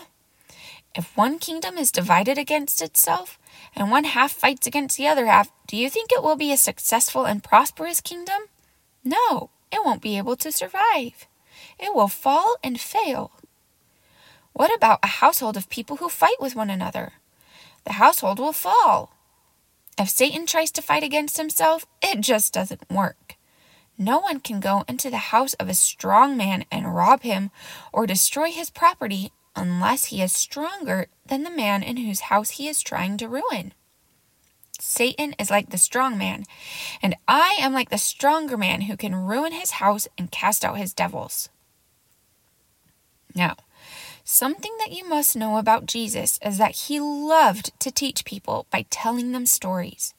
If 0.94 1.16
one 1.16 1.40
kingdom 1.40 1.78
is 1.78 1.92
divided 1.92 2.38
against 2.38 2.82
itself, 2.82 3.39
and 3.76 3.92
one 3.92 4.04
half 4.04 4.32
fights 4.32 4.68
against 4.68 4.98
the 4.98 5.08
other 5.08 5.26
half, 5.28 5.52
do 5.68 5.78
you 5.78 5.90
think 5.90 6.12
it 6.12 6.24
will 6.24 6.36
be 6.36 6.52
a 6.52 6.58
successful 6.58 7.26
and 7.26 7.44
prosperous 7.44 8.02
kingdom? 8.02 8.44
No, 9.04 9.50
it 9.72 9.84
won't 9.86 10.02
be 10.02 10.18
able 10.18 10.36
to 10.38 10.52
survive. 10.52 11.28
It 11.80 11.94
will 11.94 12.08
fall 12.08 12.56
and 12.64 12.80
fail. 12.80 13.32
What 14.54 14.76
about 14.76 15.00
a 15.04 15.08
household 15.08 15.58
of 15.58 15.70
people 15.70 15.98
who 15.98 16.10
fight 16.10 16.40
with 16.40 16.56
one 16.56 16.70
another? 16.70 17.14
The 17.86 17.94
household 17.94 18.40
will 18.40 18.54
fall. 18.54 19.14
If 19.98 20.10
Satan 20.10 20.46
tries 20.46 20.72
to 20.72 20.82
fight 20.82 21.04
against 21.04 21.38
himself, 21.38 21.86
it 22.02 22.22
just 22.22 22.54
doesn't 22.54 22.90
work. 22.90 23.36
No 23.98 24.20
one 24.20 24.40
can 24.40 24.62
go 24.62 24.86
into 24.88 25.10
the 25.10 25.18
house 25.18 25.54
of 25.56 25.68
a 25.68 25.74
strong 25.74 26.38
man 26.38 26.64
and 26.72 26.96
rob 26.96 27.22
him 27.24 27.52
or 27.92 28.08
destroy 28.08 28.50
his 28.50 28.70
property 28.70 29.32
unless 29.60 30.06
he 30.06 30.22
is 30.22 30.32
stronger 30.32 31.08
than 31.26 31.44
the 31.44 31.52
man 31.52 31.84
in 31.84 31.98
whose 31.98 32.22
house 32.22 32.52
he 32.52 32.68
is 32.68 32.82
trying 32.82 33.18
to 33.18 33.28
ruin. 33.28 33.74
Satan 34.80 35.36
is 35.38 35.50
like 35.50 35.70
the 35.70 35.78
strong 35.78 36.18
man, 36.18 36.46
and 37.02 37.16
I 37.28 37.58
am 37.60 37.74
like 37.74 37.90
the 37.90 37.98
stronger 37.98 38.58
man 38.58 38.82
who 38.82 38.96
can 38.96 39.14
ruin 39.14 39.52
his 39.52 39.72
house 39.72 40.08
and 40.18 40.32
cast 40.32 40.64
out 40.64 40.78
his 40.78 40.94
devils. 40.94 41.50
Now, 43.36 43.58
something 44.24 44.76
that 44.80 44.94
you 44.94 45.08
must 45.08 45.36
know 45.36 45.58
about 45.58 45.86
Jesus 45.86 46.40
is 46.44 46.58
that 46.58 46.76
he 46.76 47.00
loved 47.00 47.78
to 47.82 47.92
teach 47.92 48.26
people 48.26 48.66
by 48.72 48.86
telling 48.90 49.34
them 49.34 49.46
stories. 49.46 50.14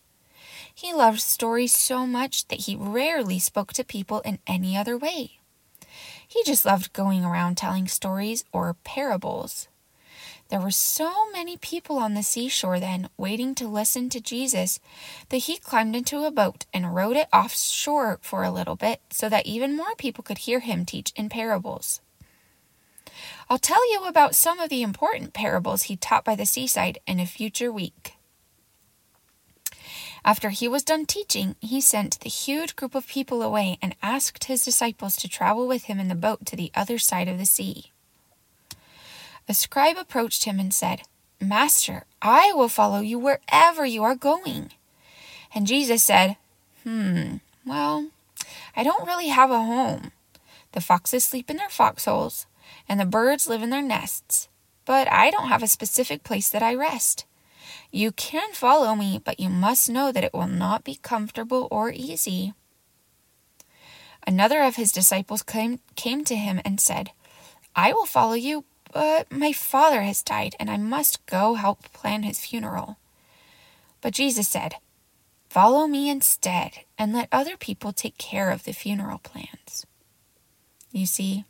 He 0.75 0.93
loved 0.93 1.21
stories 1.21 1.75
so 1.75 2.07
much 2.07 2.49
that 2.49 2.61
he 2.61 2.77
rarely 2.77 3.39
spoke 3.39 3.73
to 3.75 3.85
people 3.85 4.21
in 4.21 4.39
any 4.47 4.77
other 4.77 4.97
way. 4.97 5.40
He 6.31 6.45
just 6.45 6.65
loved 6.65 6.93
going 6.93 7.25
around 7.25 7.57
telling 7.57 7.89
stories 7.89 8.45
or 8.53 8.77
parables. 8.85 9.67
There 10.49 10.61
were 10.61 10.71
so 10.71 11.29
many 11.33 11.57
people 11.57 11.99
on 11.99 12.15
the 12.15 12.23
seashore 12.23 12.79
then 12.79 13.09
waiting 13.17 13.53
to 13.57 13.67
listen 13.67 14.09
to 14.11 14.21
Jesus 14.21 14.79
that 15.31 15.39
he 15.39 15.59
climbed 15.59 15.97
into 15.97 16.25
a 16.25 16.31
boat 16.31 16.67
and 16.73 16.95
rowed 16.95 17.17
it 17.17 17.27
offshore 17.33 18.21
for 18.23 18.45
a 18.45 18.53
little 18.53 18.77
bit 18.77 19.01
so 19.11 19.29
that 19.29 19.45
even 19.45 19.77
more 19.77 19.97
people 19.99 20.23
could 20.23 20.39
hear 20.39 20.61
him 20.61 20.85
teach 20.85 21.13
in 21.17 21.29
parables. 21.29 22.01
I'll 23.49 23.59
tell 23.59 23.91
you 23.93 24.05
about 24.07 24.37
some 24.37 24.61
of 24.61 24.71
the 24.71 24.83
important 24.83 25.33
parables 25.33 25.85
he 25.85 25.97
taught 25.97 26.25
by 26.25 26.37
the 26.37 26.47
seaside 26.47 27.01
in 27.09 27.19
a 27.19 27.27
future 27.27 27.73
week. 27.73 28.15
After 30.25 30.51
he 30.51 30.69
was 30.69 30.83
done 30.83 31.07
teaching, 31.07 31.57
he 31.61 31.81
sent 31.81 32.21
the 32.21 32.29
huge 32.29 32.77
group 32.77 32.95
of 32.95 33.07
people 33.07 33.43
away 33.43 33.79
and 33.81 33.95
asked 34.03 34.45
his 34.45 34.65
disciples 34.65 35.17
to 35.17 35.29
travel 35.29 35.67
with 35.67 35.85
him 35.85 35.99
in 35.99 36.09
the 36.09 36.15
boat 36.15 36.45
to 36.47 36.57
the 36.57 36.71
other 36.75 36.99
side 36.99 37.29
of 37.29 37.39
the 37.39 37.47
sea. 37.47 37.93
A 39.49 39.55
scribe 39.55 39.97
approached 39.97 40.45
him 40.45 40.61
and 40.61 40.73
said, 40.73 41.03
Master, 41.41 42.05
I 42.21 42.53
will 42.53 42.69
follow 42.69 43.01
you 43.01 43.19
wherever 43.19 43.87
you 43.87 44.05
are 44.05 44.15
going. 44.15 44.73
And 45.55 45.67
Jesus 45.67 46.05
said, 46.05 46.37
Hmm, 46.85 47.37
well, 47.65 48.09
I 48.77 48.85
don't 48.85 49.07
really 49.07 49.29
have 49.29 49.51
a 49.51 49.65
home. 49.65 50.13
The 50.73 50.81
foxes 50.81 51.25
sleep 51.25 51.51
in 51.51 51.57
their 51.57 51.69
foxholes, 51.69 52.47
and 52.89 53.01
the 53.01 53.05
birds 53.07 53.49
live 53.49 53.63
in 53.63 53.71
their 53.71 53.83
nests, 53.83 54.49
but 54.85 55.11
I 55.11 55.31
don't 55.31 55.49
have 55.49 55.63
a 55.63 55.69
specific 55.69 56.23
place 56.23 56.49
that 56.51 56.63
I 56.63 56.75
rest. 56.75 57.25
You 57.91 58.13
can 58.13 58.53
follow 58.53 58.95
me, 58.95 59.21
but 59.23 59.41
you 59.41 59.49
must 59.49 59.91
know 59.91 60.13
that 60.13 60.25
it 60.25 60.33
will 60.33 60.47
not 60.47 60.85
be 60.85 60.95
comfortable 60.97 61.67
or 61.71 61.91
easy. 61.91 62.55
Another 64.27 64.63
of 64.63 64.77
his 64.77 64.93
disciples 64.93 65.43
came, 65.43 65.81
came 65.97 66.25
to 66.25 66.37
him 66.37 66.61
and 66.65 66.81
said, 66.81 67.11
I 67.75 67.93
will 67.93 68.07
follow 68.07 68.35
you, 68.35 68.65
but 68.93 69.33
my 69.33 69.53
father 69.53 70.03
has 70.03 70.23
died, 70.23 70.55
and 70.61 70.71
I 70.71 70.77
must 70.77 71.25
go 71.27 71.55
help 71.55 71.93
plan 71.93 72.23
his 72.23 72.39
funeral. 72.39 72.99
But 74.01 74.15
Jesus 74.15 74.49
said, 74.49 74.77
Follow 75.49 75.89
me 75.89 76.09
instead, 76.09 76.85
and 76.97 77.13
let 77.13 77.29
other 77.33 77.57
people 77.57 77.93
take 77.93 78.19
care 78.19 78.51
of 78.51 78.65
the 78.65 78.73
funeral 78.73 79.19
plans. 79.19 79.85
You 80.93 81.07
see, 81.07 81.45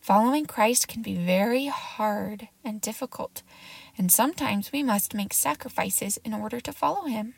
following 0.00 0.46
Christ 0.46 0.86
can 0.86 1.02
be 1.02 1.16
very 1.16 1.66
hard 1.66 2.48
and 2.64 2.80
difficult 2.80 3.42
and 3.96 4.10
sometimes 4.10 4.72
we 4.72 4.82
must 4.82 5.14
make 5.14 5.32
sacrifices 5.32 6.18
in 6.24 6.34
order 6.34 6.60
to 6.60 6.72
follow 6.72 7.06
him. 7.06 7.34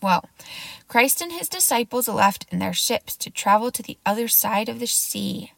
Well, 0.00 0.28
Christ 0.86 1.20
and 1.20 1.32
his 1.32 1.48
disciples 1.48 2.08
left 2.08 2.46
in 2.50 2.58
their 2.58 2.72
ships 2.72 3.16
to 3.16 3.30
travel 3.30 3.70
to 3.72 3.82
the 3.82 3.98
other 4.06 4.28
side 4.28 4.68
of 4.68 4.78
the 4.78 4.86
sea. 4.86 5.52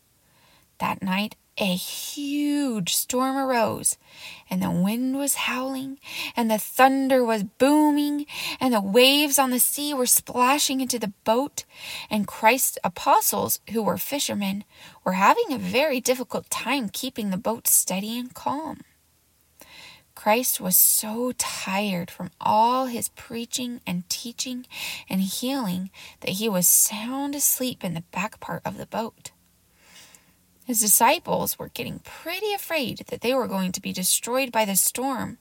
That 0.79 1.03
night, 1.03 1.37
a 1.61 1.75
huge 1.75 2.95
storm 2.95 3.37
arose, 3.37 3.99
and 4.49 4.63
the 4.63 4.71
wind 4.71 5.17
was 5.17 5.35
howling, 5.35 5.99
and 6.35 6.51
the 6.51 6.59
thunder 6.59 7.23
was 7.23 7.45
booming, 7.45 8.25
and 8.59 8.73
the 8.73 8.81
waves 8.81 9.39
on 9.39 9.51
the 9.51 9.61
sea 9.61 9.93
were 9.93 10.07
splashing 10.07 10.81
into 10.81 10.99
the 10.99 11.13
boat, 11.25 11.65
and 12.09 12.27
Christ's 12.27 12.79
apostles, 12.83 13.61
who 13.73 13.83
were 13.83 13.99
fishermen, 13.99 14.65
were 15.05 15.13
having 15.13 15.53
a 15.53 15.59
very 15.59 16.01
difficult 16.01 16.49
time 16.49 16.89
keeping 16.89 17.31
the 17.31 17.37
boat 17.37 17.69
steady 17.69 18.19
and 18.19 18.33
calm. 18.33 18.81
Christ 20.15 20.61
was 20.61 20.77
so 20.77 21.33
tired 21.39 22.11
from 22.11 22.31
all 22.41 22.87
his 22.87 23.11
preaching 23.11 23.81
and 23.87 24.09
teaching 24.09 24.67
and 25.09 25.21
healing 25.21 25.91
that 26.21 26.33
he 26.33 26.49
was 26.49 26.67
sound 26.67 27.35
asleep 27.35 27.85
in 27.85 27.95
the 27.95 28.05
back 28.13 28.41
part 28.41 28.63
of 28.65 28.77
the 28.77 28.87
boat. 28.87 29.31
His 30.71 30.79
disciples 30.79 31.59
were 31.59 31.71
getting 31.71 31.99
pretty 31.99 32.53
afraid 32.53 32.99
that 33.09 33.23
they 33.23 33.35
were 33.35 33.49
going 33.49 33.73
to 33.73 33.81
be 33.81 33.93
destroyed 33.93 34.53
by 34.53 34.65
the 34.65 34.77
storm, 34.77 35.39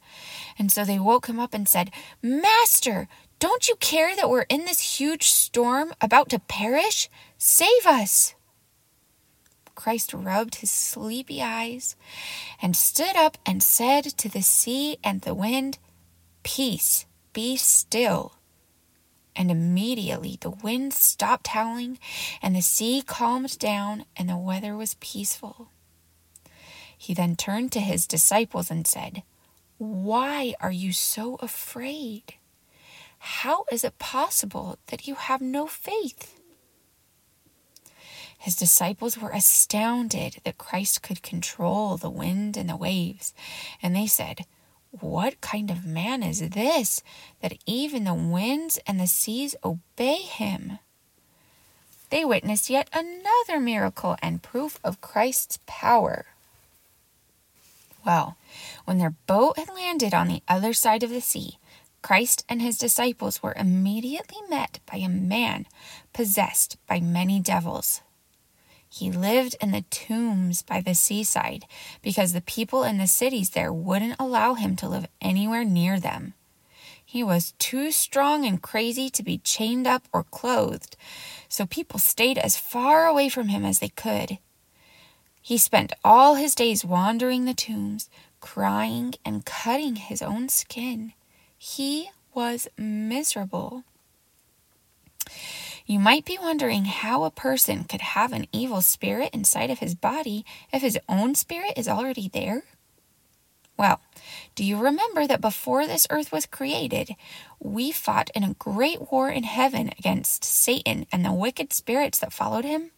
and 0.58 0.72
so 0.72 0.84
they 0.84 0.98
woke 0.98 1.28
him 1.28 1.40
up 1.40 1.54
and 1.54 1.70
said, 1.70 1.92
Master, 2.20 3.08
don't 3.38 3.68
you 3.68 3.76
care 3.76 4.16
that 4.16 4.28
we're 4.28 4.48
in 4.50 4.66
this 4.66 4.98
huge 4.98 5.30
storm 5.30 5.94
about 6.02 6.30
to 6.30 6.40
perish? 6.40 7.12
Save 7.38 7.86
us! 7.86 8.34
Christ 9.76 10.16
rubbed 10.16 10.56
his 10.56 10.72
sleepy 10.72 11.44
eyes 11.44 11.96
and 12.60 12.76
stood 12.76 13.16
up 13.16 13.38
and 13.46 13.62
said 13.62 14.06
to 14.06 14.30
the 14.30 14.42
sea 14.42 14.98
and 15.04 15.22
the 15.22 15.36
wind, 15.36 15.78
Peace, 16.42 17.06
be 17.34 17.56
still. 17.56 18.39
And 19.40 19.50
immediately 19.50 20.38
the 20.42 20.50
wind 20.50 20.94
stopped 20.94 21.48
howling, 21.48 21.98
and 22.42 22.54
the 22.54 22.62
sea 22.62 23.02
calmed 23.02 23.58
down, 23.58 24.04
and 24.18 24.28
the 24.28 24.36
weather 24.36 24.76
was 24.76 24.96
peaceful. 25.00 25.70
He 26.98 27.14
then 27.14 27.38
turned 27.38 27.72
to 27.72 27.80
his 27.80 28.06
disciples 28.06 28.70
and 28.70 28.86
said, 28.86 29.24
Why 29.78 30.56
are 30.60 30.74
you 30.74 30.92
so 30.92 31.36
afraid? 31.36 32.34
How 33.20 33.64
is 33.72 33.86
it 33.86 33.98
possible 33.98 34.78
that 34.88 35.08
you 35.08 35.16
have 35.16 35.40
no 35.40 35.68
faith? 35.68 36.38
His 38.38 38.58
disciples 38.58 39.18
were 39.18 39.32
astounded 39.32 40.42
that 40.44 40.58
Christ 40.58 41.02
could 41.02 41.24
control 41.24 41.96
the 41.96 42.10
wind 42.10 42.58
and 42.58 42.70
the 42.70 42.76
waves, 42.76 43.34
and 43.82 43.96
they 43.96 44.08
said, 44.08 44.46
what 44.92 45.40
kind 45.42 45.70
of 45.70 45.86
man 45.86 46.24
is 46.24 46.50
this 46.50 47.04
that 47.42 47.58
even 47.66 48.04
the 48.04 48.14
winds 48.14 48.80
and 48.88 49.00
the 49.00 49.08
seas 49.08 49.56
obey 49.64 50.18
him? 50.18 50.80
They 52.10 52.26
witnessed 52.26 52.70
yet 52.70 52.90
another 52.92 53.60
miracle 53.60 54.18
and 54.22 54.42
proof 54.42 54.80
of 54.84 55.02
Christ's 55.02 55.60
power. 55.68 56.26
Well, 58.06 58.38
when 58.86 58.98
their 58.98 59.16
boat 59.28 59.60
had 59.60 59.70
landed 59.70 60.14
on 60.14 60.28
the 60.28 60.42
other 60.48 60.74
side 60.74 61.04
of 61.04 61.12
the 61.12 61.22
sea, 61.22 61.60
Christ 62.02 62.46
and 62.50 62.62
his 62.62 62.78
disciples 62.78 63.44
were 63.44 63.54
immediately 63.56 64.38
met 64.50 64.80
by 64.90 64.98
a 64.98 65.10
man 65.10 65.68
possessed 66.14 66.78
by 66.88 67.00
many 67.00 67.40
devils. 67.40 68.02
He 68.90 69.12
lived 69.12 69.56
in 69.62 69.72
the 69.72 69.84
tombs 69.92 70.64
by 70.64 70.82
the 70.82 70.96
seaside 70.96 71.66
because 72.02 72.34
the 72.34 72.42
people 72.42 72.84
in 72.84 72.98
the 72.98 73.08
cities 73.08 73.52
there 73.52 73.72
wouldn't 73.72 74.20
allow 74.20 74.56
him 74.56 74.76
to 74.78 74.90
live 74.90 75.08
anywhere 75.22 75.64
near 75.64 76.00
them. 76.00 76.34
He 77.06 77.24
was 77.24 77.54
too 77.60 77.92
strong 77.92 78.46
and 78.46 78.62
crazy 78.62 79.10
to 79.12 79.24
be 79.24 79.40
chained 79.40 79.88
up 79.88 80.08
or 80.14 80.24
clothed, 80.24 80.96
so 81.48 81.66
people 81.66 82.00
stayed 82.00 82.38
as 82.38 82.58
far 82.58 83.08
away 83.08 83.30
from 83.30 83.48
him 83.48 83.64
as 83.64 83.80
they 83.80 83.90
could. 83.90 84.38
He 85.42 85.58
spent 85.58 85.94
all 86.04 86.36
his 86.36 86.54
days 86.54 86.86
wandering 86.86 87.46
the 87.46 87.54
tombs, 87.54 88.10
crying 88.42 89.16
and 89.26 89.46
cutting 89.46 89.96
his 89.96 90.22
own 90.22 90.50
skin. 90.50 91.14
He 91.58 92.10
was 92.34 92.68
miserable. 92.78 93.84
You 95.90 95.98
might 95.98 96.24
be 96.24 96.38
wondering 96.40 96.86
how 96.86 97.24
a 97.24 97.32
person 97.32 97.84
could 97.84 98.02
have 98.02 98.32
an 98.32 98.46
evil 98.52 98.80
spirit 98.80 99.32
inside 99.34 99.72
of 99.72 99.80
his 99.80 99.96
body 99.96 100.46
if 100.72 100.84
his 100.84 101.00
own 101.10 101.34
spirit 101.34 101.74
is 101.76 101.88
already 101.88 102.30
there. 102.32 102.62
Well, 103.76 104.00
do 104.54 104.64
you 104.64 104.78
remember 104.78 105.26
that 105.26 105.42
before 105.42 105.88
this 105.88 106.06
earth 106.12 106.32
was 106.32 106.46
created, 106.46 107.16
we 107.60 107.92
fought 107.92 108.30
in 108.36 108.44
a 108.44 108.54
great 108.54 109.12
war 109.12 109.32
in 109.32 109.42
heaven 109.42 109.90
against 109.98 110.44
Satan 110.44 111.08
and 111.12 111.26
the 111.26 111.34
wicked 111.34 111.74
spirits 111.74 112.20
that 112.20 112.34
followed 112.34 112.66
him? 112.66 112.92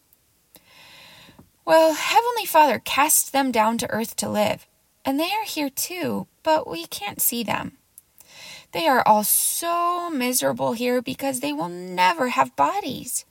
Well, 1.64 1.94
Heavenly 1.94 2.46
Father 2.46 2.78
cast 2.78 3.32
them 3.32 3.54
down 3.54 3.78
to 3.78 3.90
earth 3.90 4.18
to 4.18 4.28
live, 4.28 4.68
and 5.06 5.18
they 5.18 5.32
are 5.32 5.46
here 5.46 5.70
too, 5.70 6.28
but 6.44 6.70
we 6.70 6.88
can't 6.88 7.22
see 7.22 7.42
them. 7.42 7.78
They 8.72 8.88
are 8.88 9.04
all 9.06 9.24
so 9.24 10.10
miserable 10.10 10.74
here 10.74 11.02
because 11.02 11.40
they 11.40 11.54
will 11.54 11.70
never 11.70 12.30
have 12.30 12.56
bodies. 12.56 13.26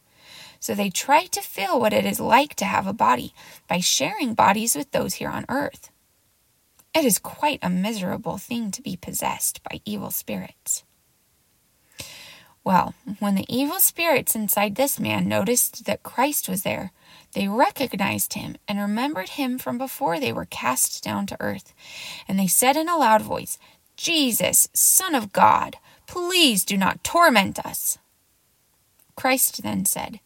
So 0.59 0.75
they 0.75 0.91
try 0.91 1.25
to 1.27 1.41
feel 1.41 1.81
what 1.81 1.95
it 1.95 2.05
is 2.05 2.21
like 2.21 2.55
to 2.57 2.67
have 2.67 2.87
a 2.87 2.93
body 2.93 3.33
by 3.67 3.81
sharing 3.81 4.35
bodies 4.35 4.77
with 4.77 4.91
those 4.91 5.15
here 5.15 5.31
on 5.31 5.47
earth. 5.49 5.91
It 6.95 7.05
is 7.05 7.19
quite 7.19 7.61
a 7.63 7.71
miserable 7.71 8.37
thing 8.37 8.71
to 8.73 8.83
be 8.83 8.97
possessed 8.97 9.63
by 9.63 9.81
evil 9.85 10.11
spirits. 10.11 10.85
Well, 12.63 12.95
when 13.21 13.37
the 13.37 13.47
evil 13.49 13.79
spirits 13.79 14.35
inside 14.35 14.75
this 14.75 15.01
man 15.01 15.27
noticed 15.27 15.87
that 15.87 16.03
Christ 16.03 16.47
was 16.47 16.63
there, 16.63 16.93
they 17.33 17.49
recognized 17.49 18.35
him 18.35 18.57
and 18.69 18.79
remembered 18.79 19.31
him 19.31 19.57
from 19.57 19.79
before 19.79 20.21
they 20.21 20.33
were 20.33 20.45
cast 20.45 21.03
down 21.03 21.27
to 21.27 21.37
earth. 21.41 21.73
And 22.29 22.39
they 22.39 22.47
said 22.47 22.77
in 22.77 22.89
a 22.89 22.99
loud 22.99 23.23
voice, 23.23 23.57
Jesus, 24.01 24.71
Son 24.73 25.15
of 25.15 25.31
God, 25.31 25.77
please 26.07 26.65
do 26.65 26.79
not 26.79 27.05
torment 27.05 27.59
us. 27.59 27.99
Christ 29.15 29.63
then 29.63 29.85
said, 29.85 30.21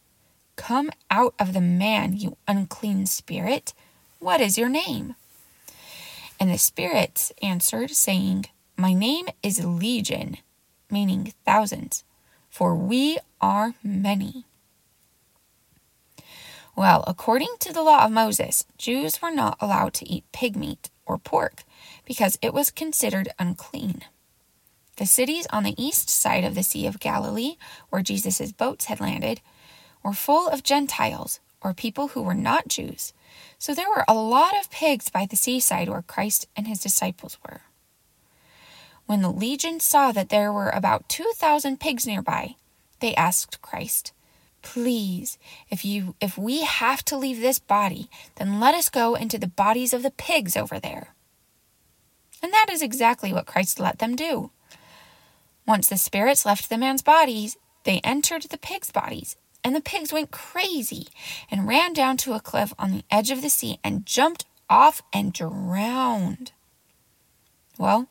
Come 0.55 0.91
out 1.11 1.33
of 1.37 1.51
the 1.51 1.59
man, 1.59 2.15
you 2.15 2.37
unclean 2.47 3.05
spirit. 3.05 3.73
What 4.19 4.39
is 4.39 4.57
your 4.57 4.69
name? 4.69 5.15
And 6.39 6.49
the 6.49 6.57
spirits 6.57 7.33
answered, 7.41 7.91
saying, 7.91 8.45
My 8.77 8.93
name 8.93 9.25
is 9.43 9.65
Legion, 9.65 10.37
meaning 10.89 11.33
thousands, 11.45 12.05
for 12.49 12.75
we 12.75 13.17
are 13.41 13.73
many. 13.83 14.45
Well, 16.77 17.03
according 17.07 17.55
to 17.59 17.73
the 17.73 17.83
law 17.83 18.05
of 18.05 18.11
Moses, 18.13 18.63
Jews 18.77 19.21
were 19.21 19.31
not 19.31 19.57
allowed 19.59 19.93
to 19.95 20.07
eat 20.09 20.23
pig 20.31 20.55
meat 20.55 20.89
or 21.05 21.17
pork 21.17 21.64
because 22.05 22.37
it 22.41 22.53
was 22.53 22.71
considered 22.71 23.29
unclean. 23.39 24.03
The 24.97 25.05
cities 25.05 25.47
on 25.51 25.63
the 25.63 25.81
east 25.81 26.09
side 26.09 26.43
of 26.43 26.55
the 26.55 26.63
Sea 26.63 26.87
of 26.87 26.99
Galilee, 26.99 27.57
where 27.89 28.01
Jesus' 28.01 28.51
boats 28.51 28.85
had 28.85 29.01
landed, 29.01 29.41
were 30.03 30.13
full 30.13 30.47
of 30.47 30.63
Gentiles, 30.63 31.39
or 31.61 31.73
people 31.73 32.09
who 32.09 32.21
were 32.21 32.35
not 32.35 32.67
Jews. 32.67 33.11
So 33.57 33.73
there 33.73 33.89
were 33.89 34.05
a 34.07 34.13
lot 34.13 34.57
of 34.57 34.71
pigs 34.71 35.09
by 35.09 35.25
the 35.25 35.35
seaside 35.35 35.89
where 35.89 36.01
Christ 36.01 36.47
and 36.55 36.67
his 36.67 36.79
disciples 36.79 37.37
were. 37.43 37.61
When 39.05 39.21
the 39.21 39.31
legion 39.31 39.79
saw 39.79 40.11
that 40.11 40.29
there 40.29 40.53
were 40.53 40.69
about 40.69 41.09
2,000 41.09 41.79
pigs 41.79 42.07
nearby, 42.07 42.55
they 42.99 43.15
asked 43.15 43.61
Christ, 43.61 44.13
Please, 44.61 45.37
if 45.69 45.85
you 45.85 46.15
if 46.19 46.39
we 46.39 46.63
have 46.63 47.05
to 47.05 47.17
leave 47.17 47.39
this 47.39 47.59
body, 47.59 48.09
then 48.37 48.59
let 48.59 48.73
us 48.73 48.89
go 48.89 49.13
into 49.13 49.37
the 49.37 49.47
bodies 49.47 49.93
of 49.93 50.01
the 50.01 50.09
pigs 50.09 50.57
over 50.57 50.79
there. 50.79 51.14
And 52.45 52.53
that 52.53 52.69
is 52.69 52.83
exactly 52.83 53.33
what 53.33 53.47
Christ 53.47 53.79
let 53.79 53.97
them 53.97 54.15
do. 54.15 54.51
Once 55.65 55.87
the 55.87 55.97
spirits 55.97 56.45
left 56.45 56.69
the 56.69 56.77
man's 56.77 57.01
bodies, 57.01 57.57
they 57.85 57.99
entered 58.03 58.43
the 58.43 58.59
pigs' 58.59 58.91
bodies, 58.91 59.35
and 59.63 59.75
the 59.75 59.81
pigs 59.81 60.13
went 60.13 60.29
crazy 60.29 61.07
and 61.49 61.67
ran 61.67 61.91
down 61.91 62.17
to 62.17 62.33
a 62.33 62.39
cliff 62.39 62.71
on 62.77 62.91
the 62.91 63.03
edge 63.09 63.31
of 63.31 63.41
the 63.41 63.49
sea 63.49 63.79
and 63.83 64.05
jumped 64.05 64.45
off 64.69 65.01
and 65.11 65.33
drowned. 65.33 66.51
Well, 67.79 68.09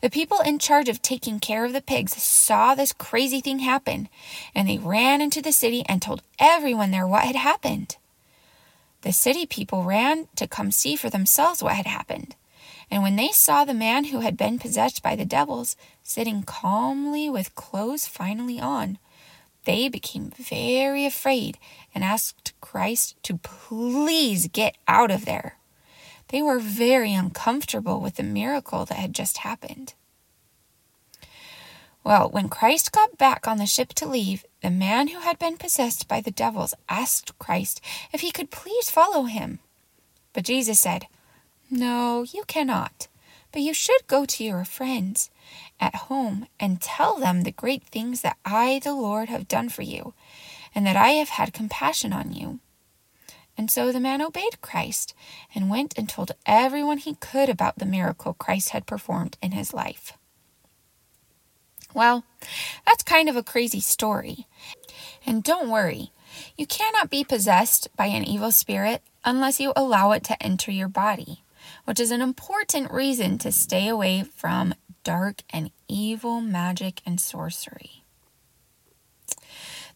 the 0.00 0.10
people 0.10 0.38
in 0.38 0.60
charge 0.60 0.88
of 0.88 1.02
taking 1.02 1.40
care 1.40 1.64
of 1.64 1.72
the 1.72 1.82
pigs 1.82 2.14
saw 2.22 2.76
this 2.76 2.92
crazy 2.92 3.40
thing 3.40 3.58
happen, 3.58 4.08
and 4.54 4.68
they 4.68 4.78
ran 4.78 5.20
into 5.20 5.42
the 5.42 5.50
city 5.50 5.82
and 5.88 6.00
told 6.00 6.22
everyone 6.38 6.92
there 6.92 7.08
what 7.08 7.24
had 7.24 7.34
happened. 7.34 7.96
The 9.00 9.12
city 9.12 9.44
people 9.44 9.82
ran 9.82 10.28
to 10.36 10.46
come 10.46 10.70
see 10.70 10.94
for 10.94 11.10
themselves 11.10 11.64
what 11.64 11.74
had 11.74 11.86
happened. 11.86 12.36
And 12.92 13.02
when 13.02 13.16
they 13.16 13.28
saw 13.28 13.64
the 13.64 13.72
man 13.72 14.04
who 14.04 14.20
had 14.20 14.36
been 14.36 14.58
possessed 14.58 15.02
by 15.02 15.16
the 15.16 15.24
devils 15.24 15.76
sitting 16.02 16.42
calmly 16.42 17.30
with 17.30 17.54
clothes 17.54 18.06
finally 18.06 18.60
on, 18.60 18.98
they 19.64 19.88
became 19.88 20.30
very 20.36 21.06
afraid 21.06 21.56
and 21.94 22.04
asked 22.04 22.52
Christ 22.60 23.16
to 23.22 23.38
please 23.38 24.46
get 24.48 24.76
out 24.86 25.10
of 25.10 25.24
there. 25.24 25.56
They 26.28 26.42
were 26.42 26.58
very 26.58 27.14
uncomfortable 27.14 27.98
with 27.98 28.16
the 28.16 28.22
miracle 28.22 28.84
that 28.84 28.98
had 28.98 29.14
just 29.14 29.38
happened. 29.38 29.94
Well, 32.04 32.28
when 32.28 32.50
Christ 32.50 32.92
got 32.92 33.16
back 33.16 33.48
on 33.48 33.56
the 33.56 33.64
ship 33.64 33.94
to 33.94 34.06
leave, 34.06 34.44
the 34.60 34.70
man 34.70 35.08
who 35.08 35.20
had 35.20 35.38
been 35.38 35.56
possessed 35.56 36.08
by 36.08 36.20
the 36.20 36.30
devils 36.30 36.74
asked 36.90 37.38
Christ 37.38 37.80
if 38.12 38.20
he 38.20 38.30
could 38.30 38.50
please 38.50 38.90
follow 38.90 39.22
him. 39.22 39.60
But 40.34 40.44
Jesus 40.44 40.78
said, 40.78 41.06
no, 41.72 42.22
you 42.22 42.44
cannot. 42.46 43.08
But 43.50 43.62
you 43.62 43.72
should 43.72 44.06
go 44.06 44.26
to 44.26 44.44
your 44.44 44.62
friends 44.62 45.30
at 45.80 45.94
home 45.94 46.46
and 46.60 46.82
tell 46.82 47.18
them 47.18 47.42
the 47.42 47.50
great 47.50 47.84
things 47.84 48.20
that 48.20 48.36
I, 48.44 48.78
the 48.84 48.92
Lord, 48.92 49.30
have 49.30 49.48
done 49.48 49.70
for 49.70 49.80
you, 49.80 50.12
and 50.74 50.86
that 50.86 50.96
I 50.96 51.12
have 51.12 51.30
had 51.30 51.54
compassion 51.54 52.12
on 52.12 52.34
you. 52.34 52.60
And 53.56 53.70
so 53.70 53.90
the 53.90 54.00
man 54.00 54.20
obeyed 54.20 54.60
Christ 54.60 55.14
and 55.54 55.70
went 55.70 55.94
and 55.96 56.10
told 56.10 56.32
everyone 56.44 56.98
he 56.98 57.14
could 57.14 57.48
about 57.48 57.78
the 57.78 57.86
miracle 57.86 58.34
Christ 58.34 58.70
had 58.70 58.86
performed 58.86 59.38
in 59.40 59.52
his 59.52 59.72
life. 59.72 60.12
Well, 61.94 62.24
that's 62.86 63.02
kind 63.02 63.30
of 63.30 63.36
a 63.36 63.42
crazy 63.42 63.80
story. 63.80 64.46
And 65.24 65.42
don't 65.42 65.70
worry, 65.70 66.12
you 66.54 66.66
cannot 66.66 67.08
be 67.08 67.24
possessed 67.24 67.88
by 67.96 68.06
an 68.06 68.24
evil 68.24 68.50
spirit 68.50 69.02
unless 69.24 69.58
you 69.58 69.72
allow 69.74 70.12
it 70.12 70.24
to 70.24 70.42
enter 70.42 70.70
your 70.70 70.88
body 70.88 71.41
which 71.84 72.00
is 72.00 72.10
an 72.10 72.22
important 72.22 72.90
reason 72.90 73.38
to 73.38 73.52
stay 73.52 73.88
away 73.88 74.22
from 74.22 74.74
dark 75.04 75.42
and 75.50 75.70
evil 75.88 76.40
magic 76.40 77.00
and 77.04 77.20
sorcery. 77.20 78.04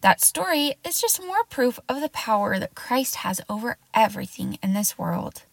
That 0.01 0.21
story 0.21 0.75
is 0.85 1.01
just 1.01 1.23
more 1.23 1.43
proof 1.49 1.79
of 1.89 2.01
the 2.01 2.09
power 2.09 2.59
that 2.59 2.75
Christ 2.75 3.15
has 3.17 3.41
over 3.49 3.77
everything 3.93 4.59
in 4.61 4.73
this 4.73 4.97
world. 4.97 5.43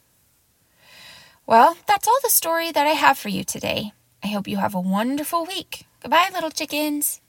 Well, 1.47 1.77
that's 1.87 2.09
all 2.09 2.19
the 2.23 2.31
story 2.31 2.73
that 2.73 2.87
I 2.87 2.91
have 2.91 3.19
for 3.19 3.29
you 3.29 3.45
today. 3.45 3.93
I 4.23 4.29
hope 4.29 4.49
you 4.49 4.57
have 4.59 4.75
a 4.75 4.81
wonderful 4.81 5.45
week. 5.45 5.87
Goodbye, 6.01 6.31
little 6.33 6.51
chickens. 6.51 7.21